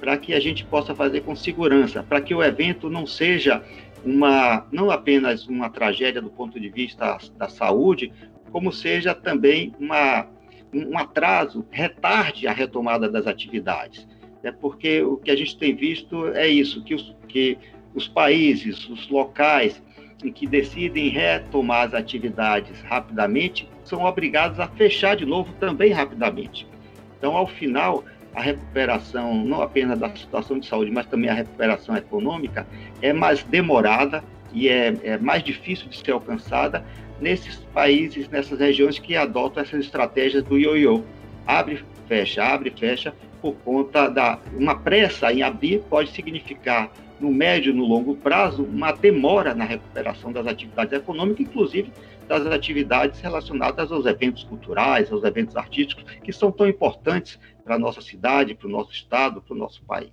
para 0.00 0.18
que 0.18 0.34
a 0.34 0.40
gente 0.40 0.64
possa 0.64 0.92
fazer 0.92 1.20
com 1.20 1.36
segurança, 1.36 2.02
para 2.02 2.20
que 2.20 2.34
o 2.34 2.42
evento 2.42 2.90
não 2.90 3.06
seja 3.06 3.62
uma, 4.04 4.66
não 4.72 4.90
apenas 4.90 5.46
uma 5.46 5.70
tragédia 5.70 6.20
do 6.20 6.28
ponto 6.28 6.58
de 6.58 6.68
vista 6.68 7.16
da 7.38 7.48
saúde, 7.48 8.12
como 8.50 8.72
seja 8.72 9.14
também 9.14 9.72
uma, 9.78 10.26
um 10.72 10.98
atraso, 10.98 11.64
retarde 11.70 12.48
a 12.48 12.52
retomada 12.52 13.08
das 13.08 13.24
atividades. 13.28 14.04
É 14.42 14.50
porque 14.50 15.00
o 15.02 15.16
que 15.16 15.30
a 15.30 15.36
gente 15.36 15.56
tem 15.56 15.76
visto 15.76 16.26
é 16.34 16.48
isso, 16.48 16.82
que 16.82 16.96
os, 16.96 17.16
que 17.28 17.56
os 17.94 18.08
países, 18.08 18.88
os 18.88 19.08
locais 19.08 19.80
que 20.34 20.46
decidem 20.46 21.08
retomar 21.08 21.86
as 21.86 21.94
atividades 21.94 22.80
rapidamente, 22.82 23.68
são 23.84 24.04
obrigados 24.04 24.58
a 24.58 24.66
fechar 24.66 25.14
de 25.14 25.24
novo 25.24 25.52
também 25.60 25.92
rapidamente. 25.92 26.66
Então, 27.24 27.38
ao 27.38 27.46
final, 27.46 28.04
a 28.34 28.42
recuperação, 28.42 29.34
não 29.46 29.62
apenas 29.62 29.98
da 29.98 30.14
situação 30.14 30.58
de 30.58 30.66
saúde, 30.66 30.90
mas 30.90 31.06
também 31.06 31.30
a 31.30 31.32
recuperação 31.32 31.96
econômica, 31.96 32.66
é 33.00 33.14
mais 33.14 33.42
demorada 33.42 34.22
e 34.52 34.68
é, 34.68 34.94
é 35.02 35.16
mais 35.16 35.42
difícil 35.42 35.88
de 35.88 35.96
ser 35.96 36.10
alcançada 36.10 36.84
nesses 37.18 37.56
países, 37.72 38.28
nessas 38.28 38.60
regiões 38.60 38.98
que 38.98 39.16
adotam 39.16 39.62
essas 39.62 39.80
estratégias 39.86 40.44
do 40.44 40.58
ioiô. 40.58 41.02
Abre, 41.46 41.82
fecha, 42.06 42.44
abre, 42.44 42.70
fecha, 42.78 43.14
por 43.40 43.54
conta 43.64 44.06
da 44.10 44.38
uma 44.54 44.76
pressa 44.76 45.32
em 45.32 45.42
abrir 45.42 45.80
pode 45.88 46.10
significar 46.10 46.90
no 47.18 47.32
médio 47.32 47.72
e 47.72 47.74
no 47.74 47.86
longo 47.86 48.16
prazo 48.16 48.64
uma 48.64 48.92
demora 48.92 49.54
na 49.54 49.64
recuperação 49.64 50.30
das 50.30 50.46
atividades 50.46 50.92
econômicas, 50.92 51.40
inclusive 51.40 51.90
das 52.26 52.46
atividades 52.46 53.20
relacionadas 53.20 53.92
aos 53.92 54.06
eventos 54.06 54.44
culturais, 54.44 55.12
aos 55.12 55.24
eventos 55.24 55.56
artísticos, 55.56 56.04
que 56.22 56.32
são 56.32 56.50
tão 56.50 56.66
importantes 56.66 57.38
para 57.62 57.76
a 57.76 57.78
nossa 57.78 58.00
cidade, 58.00 58.54
para 58.54 58.66
o 58.66 58.70
nosso 58.70 58.92
estado, 58.92 59.42
para 59.42 59.54
o 59.54 59.58
nosso 59.58 59.82
país. 59.84 60.12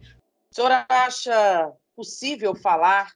O 0.52 0.56
senhor 0.56 0.72
acha 0.90 1.72
possível 1.96 2.56
falar 2.56 3.12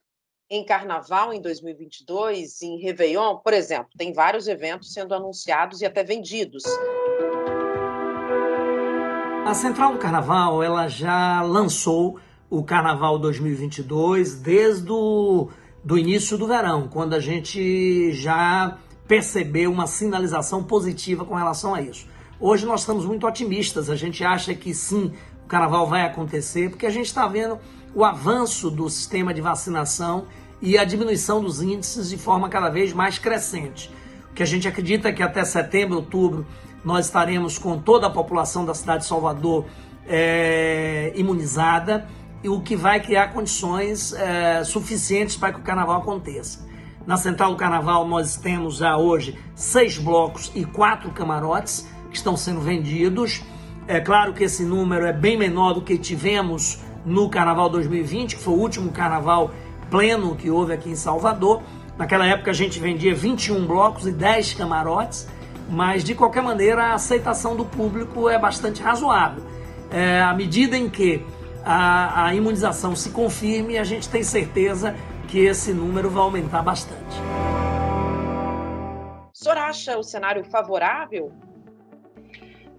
em 0.49 0.63
Carnaval 0.63 1.33
em 1.33 1.41
2022, 1.41 2.61
em 2.61 2.79
Réveillon, 2.79 3.37
por 3.37 3.53
exemplo? 3.53 3.89
Tem 3.97 4.13
vários 4.13 4.47
eventos 4.47 4.93
sendo 4.93 5.13
anunciados 5.13 5.81
e 5.81 5.85
até 5.85 6.03
vendidos. 6.03 6.63
A 9.45 9.53
Central 9.53 9.93
do 9.93 9.99
Carnaval 9.99 10.63
ela 10.63 10.87
já 10.87 11.41
lançou 11.41 12.19
o 12.49 12.63
Carnaval 12.63 13.17
2022 13.19 14.41
desde 14.41 14.91
o 14.91 15.49
do 15.83 15.99
início 15.99 16.35
do 16.35 16.47
verão, 16.47 16.87
quando 16.87 17.13
a 17.13 17.19
gente 17.19 18.11
já 18.11 18.79
percebeu 19.07 19.71
uma 19.71 19.87
sinalização 19.87 20.63
positiva 20.63 21.25
com 21.25 21.35
relação 21.35 21.73
a 21.73 21.81
isso. 21.81 22.07
Hoje 22.39 22.65
nós 22.65 22.81
estamos 22.81 23.05
muito 23.05 23.25
otimistas, 23.25 23.89
a 23.89 23.95
gente 23.95 24.23
acha 24.23 24.53
que 24.53 24.73
sim, 24.73 25.13
o 25.45 25.47
carnaval 25.47 25.87
vai 25.87 26.01
acontecer, 26.01 26.69
porque 26.69 26.85
a 26.85 26.89
gente 26.89 27.05
está 27.05 27.27
vendo 27.27 27.57
o 27.93 28.03
avanço 28.03 28.69
do 28.69 28.89
sistema 28.89 29.33
de 29.33 29.41
vacinação 29.41 30.25
e 30.61 30.77
a 30.77 30.83
diminuição 30.83 31.41
dos 31.41 31.61
índices 31.61 32.09
de 32.09 32.17
forma 32.17 32.49
cada 32.49 32.69
vez 32.69 32.91
mais 32.91 33.17
crescente. 33.19 33.89
O 34.31 34.33
que 34.33 34.43
a 34.43 34.45
gente 34.45 34.67
acredita 34.67 35.09
é 35.09 35.13
que 35.13 35.23
até 35.23 35.45
setembro, 35.45 35.95
outubro, 35.97 36.45
nós 36.83 37.05
estaremos 37.05 37.57
com 37.57 37.79
toda 37.79 38.07
a 38.07 38.09
população 38.09 38.65
da 38.65 38.73
cidade 38.73 39.03
de 39.03 39.07
Salvador 39.07 39.65
é, 40.07 41.13
imunizada, 41.15 42.07
o 42.43 42.61
que 42.61 42.75
vai 42.75 42.99
criar 42.99 43.29
condições 43.29 44.13
é, 44.13 44.63
suficientes 44.63 45.35
para 45.35 45.53
que 45.53 45.59
o 45.59 45.63
carnaval 45.63 46.01
aconteça. 46.01 46.65
Na 47.05 47.17
Central 47.17 47.51
do 47.51 47.55
Carnaval, 47.55 48.07
nós 48.07 48.35
temos 48.35 48.77
já 48.77 48.97
hoje 48.97 49.37
seis 49.53 49.95
blocos 49.95 50.51
e 50.55 50.65
quatro 50.65 51.11
camarotes 51.11 51.87
que 52.09 52.17
estão 52.17 52.35
sendo 52.35 52.61
vendidos. 52.61 53.43
É 53.87 53.99
claro 53.99 54.33
que 54.33 54.43
esse 54.43 54.63
número 54.63 55.05
é 55.05 55.13
bem 55.13 55.37
menor 55.37 55.73
do 55.73 55.83
que 55.83 55.99
tivemos 55.99 56.79
no 57.05 57.29
Carnaval 57.29 57.69
2020, 57.69 58.37
que 58.37 58.41
foi 58.41 58.55
o 58.55 58.57
último 58.57 58.91
carnaval 58.91 59.51
pleno 59.91 60.35
que 60.35 60.49
houve 60.49 60.73
aqui 60.73 60.89
em 60.89 60.95
Salvador. 60.95 61.61
Naquela 61.95 62.25
época 62.25 62.49
a 62.49 62.53
gente 62.55 62.79
vendia 62.79 63.13
21 63.13 63.67
blocos 63.67 64.07
e 64.07 64.11
10 64.11 64.55
camarotes, 64.55 65.27
mas 65.69 66.03
de 66.03 66.15
qualquer 66.15 66.41
maneira 66.41 66.85
a 66.85 66.93
aceitação 66.95 67.55
do 67.55 67.65
público 67.65 68.27
é 68.27 68.39
bastante 68.39 68.81
razoável. 68.81 69.43
É, 69.91 70.23
à 70.23 70.33
medida 70.33 70.75
em 70.75 70.89
que 70.89 71.23
a, 71.63 72.25
a 72.25 72.33
imunização 72.33 72.95
se 72.95 73.11
confirme, 73.11 73.77
a 73.77 73.83
gente 73.83 74.09
tem 74.09 74.23
certeza 74.23 74.95
que 75.25 75.39
esse 75.39 75.73
número 75.73 76.09
vai 76.09 76.23
aumentar 76.23 76.61
bastante. 76.61 77.15
O 79.33 79.37
senhor 79.37 79.57
acha 79.57 79.97
o 79.97 80.03
cenário 80.03 80.43
favorável 80.43 81.31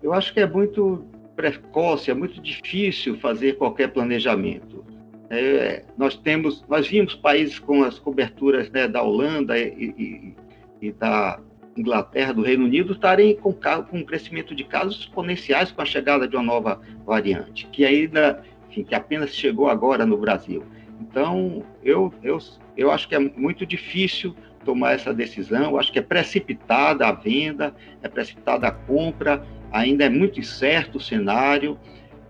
eu 0.02 0.12
acho 0.12 0.32
que 0.32 0.40
é 0.40 0.46
muito 0.46 1.04
precoce, 1.34 2.10
é 2.10 2.14
muito 2.14 2.40
difícil 2.40 3.18
fazer 3.18 3.56
qualquer 3.56 3.88
planejamento. 3.88 4.84
É, 5.28 5.84
nós 5.98 6.16
temos, 6.16 6.64
nós 6.68 6.86
vimos 6.86 7.14
países 7.14 7.58
com 7.58 7.82
as 7.82 7.98
coberturas 7.98 8.70
né, 8.70 8.86
da 8.86 9.02
Holanda 9.02 9.58
e, 9.58 9.94
e, 9.98 10.36
e, 10.80 10.92
da 10.92 11.40
Inglaterra, 11.76 12.32
do 12.32 12.42
Reino 12.42 12.64
Unido, 12.64 12.92
estarem 12.92 13.34
com, 13.36 13.52
com 13.52 13.98
um 13.98 14.04
crescimento 14.04 14.54
de 14.54 14.62
casos 14.62 15.00
exponenciais 15.00 15.72
com 15.72 15.82
a 15.82 15.84
chegada 15.84 16.28
de 16.28 16.36
uma 16.36 16.44
nova 16.44 16.80
variante, 17.04 17.66
que 17.66 17.84
ainda, 17.84 18.42
enfim, 18.70 18.84
que 18.84 18.94
apenas 18.94 19.34
chegou 19.34 19.68
agora 19.68 20.06
no 20.06 20.16
Brasil. 20.16 20.62
Então, 21.00 21.62
eu, 21.82 22.12
eu, 22.22 22.38
eu 22.76 22.90
acho 22.90 23.08
que 23.08 23.14
é 23.14 23.18
muito 23.18 23.66
difícil 23.66 24.34
tomar 24.64 24.92
essa 24.92 25.14
decisão, 25.14 25.70
eu 25.70 25.78
acho 25.78 25.92
que 25.92 25.98
é 25.98 26.02
precipitada 26.02 27.06
a 27.06 27.12
venda, 27.12 27.74
é 28.02 28.08
precipitada 28.08 28.66
a 28.66 28.72
compra, 28.72 29.46
ainda 29.70 30.04
é 30.04 30.08
muito 30.08 30.40
incerto 30.40 30.98
o 30.98 31.00
cenário, 31.00 31.78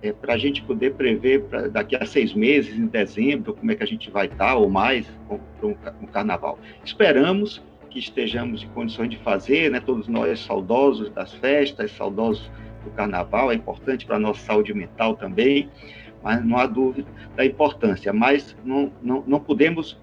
é, 0.03 0.13
para 0.13 0.35
a 0.35 0.39
gente 0.39 0.63
poder 0.63 0.95
prever 0.95 1.45
pra, 1.45 1.69
daqui 1.69 1.97
a 1.97 2.05
seis 2.05 2.35
meses, 2.35 2.79
em 2.79 2.87
dezembro, 2.87 3.55
como 3.55 3.71
é 3.71 3.75
que 3.75 3.83
a 3.83 3.87
gente 3.87 4.11
vai 4.11 4.27
estar, 4.27 4.55
ou 4.57 4.69
mais, 4.69 5.07
com 5.27 5.41
o 6.03 6.07
carnaval. 6.09 6.59
Esperamos 6.85 7.63
que 7.89 7.99
estejamos 7.99 8.63
em 8.63 8.69
condições 8.69 9.09
de 9.09 9.17
fazer, 9.17 9.71
né, 9.71 9.81
todos 9.81 10.07
nós 10.07 10.41
saudosos 10.41 11.09
das 11.11 11.33
festas, 11.33 11.91
saudosos 11.93 12.51
do 12.85 12.91
carnaval, 12.91 13.51
é 13.51 13.55
importante 13.55 14.05
para 14.05 14.17
a 14.17 14.21
nossa 14.21 14.41
saúde 14.45 14.75
mental 14.75 15.17
também, 15.17 15.71
mas 16.23 16.45
não 16.45 16.57
há 16.57 16.67
dúvida 16.67 17.09
da 17.35 17.45
importância, 17.45 18.13
mas 18.13 18.57
não, 18.65 18.93
não, 19.03 19.25
não 19.27 19.41
podemos 19.41 19.99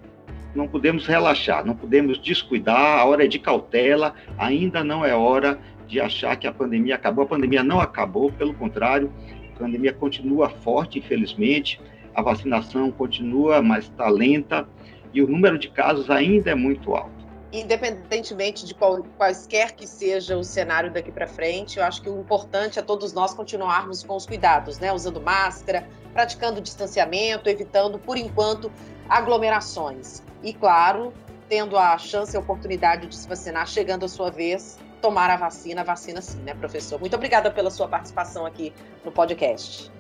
não 0.55 0.67
podemos 0.67 1.07
relaxar, 1.07 1.65
não 1.65 1.75
podemos 1.75 2.19
descuidar, 2.19 2.99
a 2.99 3.05
hora 3.05 3.25
é 3.25 3.27
de 3.27 3.39
cautela, 3.39 4.13
ainda 4.37 4.83
não 4.83 5.03
é 5.03 5.15
hora 5.15 5.57
de 5.87 5.99
achar 5.99 6.35
que 6.35 6.45
a 6.45 6.51
pandemia 6.51 6.95
acabou. 6.95 7.23
A 7.23 7.27
pandemia 7.27 7.63
não 7.63 7.79
acabou, 7.79 8.31
pelo 8.31 8.53
contrário, 8.53 9.11
a 9.55 9.59
pandemia 9.59 9.91
continua 9.91 10.49
forte, 10.49 10.99
infelizmente, 10.99 11.81
a 12.13 12.21
vacinação 12.21 12.91
continua, 12.91 13.61
mas 13.61 13.85
está 13.85 14.07
lenta 14.09 14.67
e 15.13 15.21
o 15.21 15.27
número 15.27 15.57
de 15.57 15.69
casos 15.69 16.09
ainda 16.09 16.51
é 16.51 16.55
muito 16.55 16.93
alto. 16.95 17.22
Independentemente 17.53 18.65
de 18.65 18.73
qual, 18.73 19.03
quaisquer 19.15 19.73
que 19.73 19.85
seja 19.85 20.35
o 20.35 20.43
cenário 20.43 20.91
daqui 20.91 21.11
para 21.11 21.27
frente, 21.27 21.77
eu 21.77 21.85
acho 21.85 22.01
que 22.01 22.09
o 22.09 22.19
importante 22.19 22.79
é 22.79 22.81
todos 22.81 23.13
nós 23.13 23.31
continuarmos 23.31 24.03
com 24.03 24.15
os 24.15 24.25
cuidados, 24.25 24.79
né? 24.79 24.91
Usando 24.91 25.21
máscara, 25.21 25.87
praticando 26.11 26.59
distanciamento, 26.59 27.47
evitando, 27.47 27.99
por 27.99 28.17
enquanto, 28.17 28.71
aglomerações. 29.07 30.23
E, 30.41 30.51
claro, 30.51 31.13
tendo 31.47 31.77
a 31.77 31.95
chance 31.99 32.35
e 32.35 32.37
a 32.37 32.39
oportunidade 32.39 33.05
de 33.05 33.15
se 33.15 33.29
vacinar, 33.29 33.67
chegando 33.67 34.03
a 34.03 34.09
sua 34.09 34.31
vez, 34.31 34.79
tomar 34.99 35.29
a 35.29 35.35
vacina, 35.35 35.83
vacina 35.83 36.21
sim, 36.21 36.39
né, 36.39 36.55
professor? 36.55 36.99
Muito 36.99 37.15
obrigada 37.15 37.51
pela 37.51 37.69
sua 37.69 37.87
participação 37.87 38.47
aqui 38.47 38.73
no 39.05 39.11
podcast. 39.11 39.91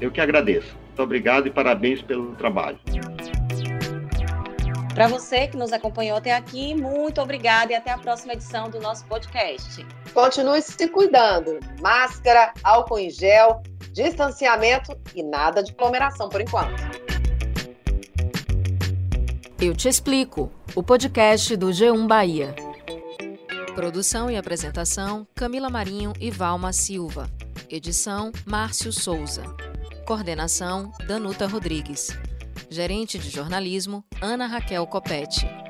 Eu 0.00 0.10
que 0.10 0.22
agradeço. 0.22 0.74
Muito 0.86 1.02
obrigado 1.02 1.46
e 1.48 1.50
parabéns 1.50 2.00
pelo 2.00 2.34
trabalho. 2.36 2.78
Para 4.94 5.08
você 5.08 5.46
que 5.46 5.56
nos 5.56 5.72
acompanhou 5.72 6.18
até 6.18 6.34
aqui, 6.34 6.74
muito 6.74 7.20
obrigada 7.20 7.72
e 7.72 7.74
até 7.74 7.90
a 7.90 7.98
próxima 7.98 8.34
edição 8.34 8.68
do 8.68 8.78
nosso 8.78 9.06
podcast. 9.06 9.86
Continue 10.12 10.60
se 10.60 10.86
cuidando. 10.88 11.58
Máscara, 11.80 12.52
álcool 12.62 12.98
em 12.98 13.08
gel, 13.08 13.62
distanciamento 13.92 14.94
e 15.14 15.22
nada 15.22 15.62
de 15.62 15.72
aglomeração 15.72 16.28
por 16.28 16.42
enquanto. 16.42 16.82
Eu 19.58 19.74
te 19.74 19.88
explico. 19.88 20.52
O 20.74 20.82
podcast 20.82 21.56
do 21.56 21.68
G1 21.68 22.06
Bahia. 22.06 22.54
Produção 23.74 24.30
e 24.30 24.36
apresentação: 24.36 25.26
Camila 25.34 25.70
Marinho 25.70 26.12
e 26.20 26.30
Valma 26.30 26.72
Silva. 26.72 27.30
Edição: 27.70 28.30
Márcio 28.44 28.92
Souza. 28.92 29.42
Coordenação: 30.04 30.92
Danuta 31.06 31.46
Rodrigues. 31.46 32.10
Gerente 32.70 33.18
de 33.18 33.30
jornalismo: 33.30 34.04
Ana 34.20 34.46
Raquel 34.46 34.86
Copete. 34.88 35.61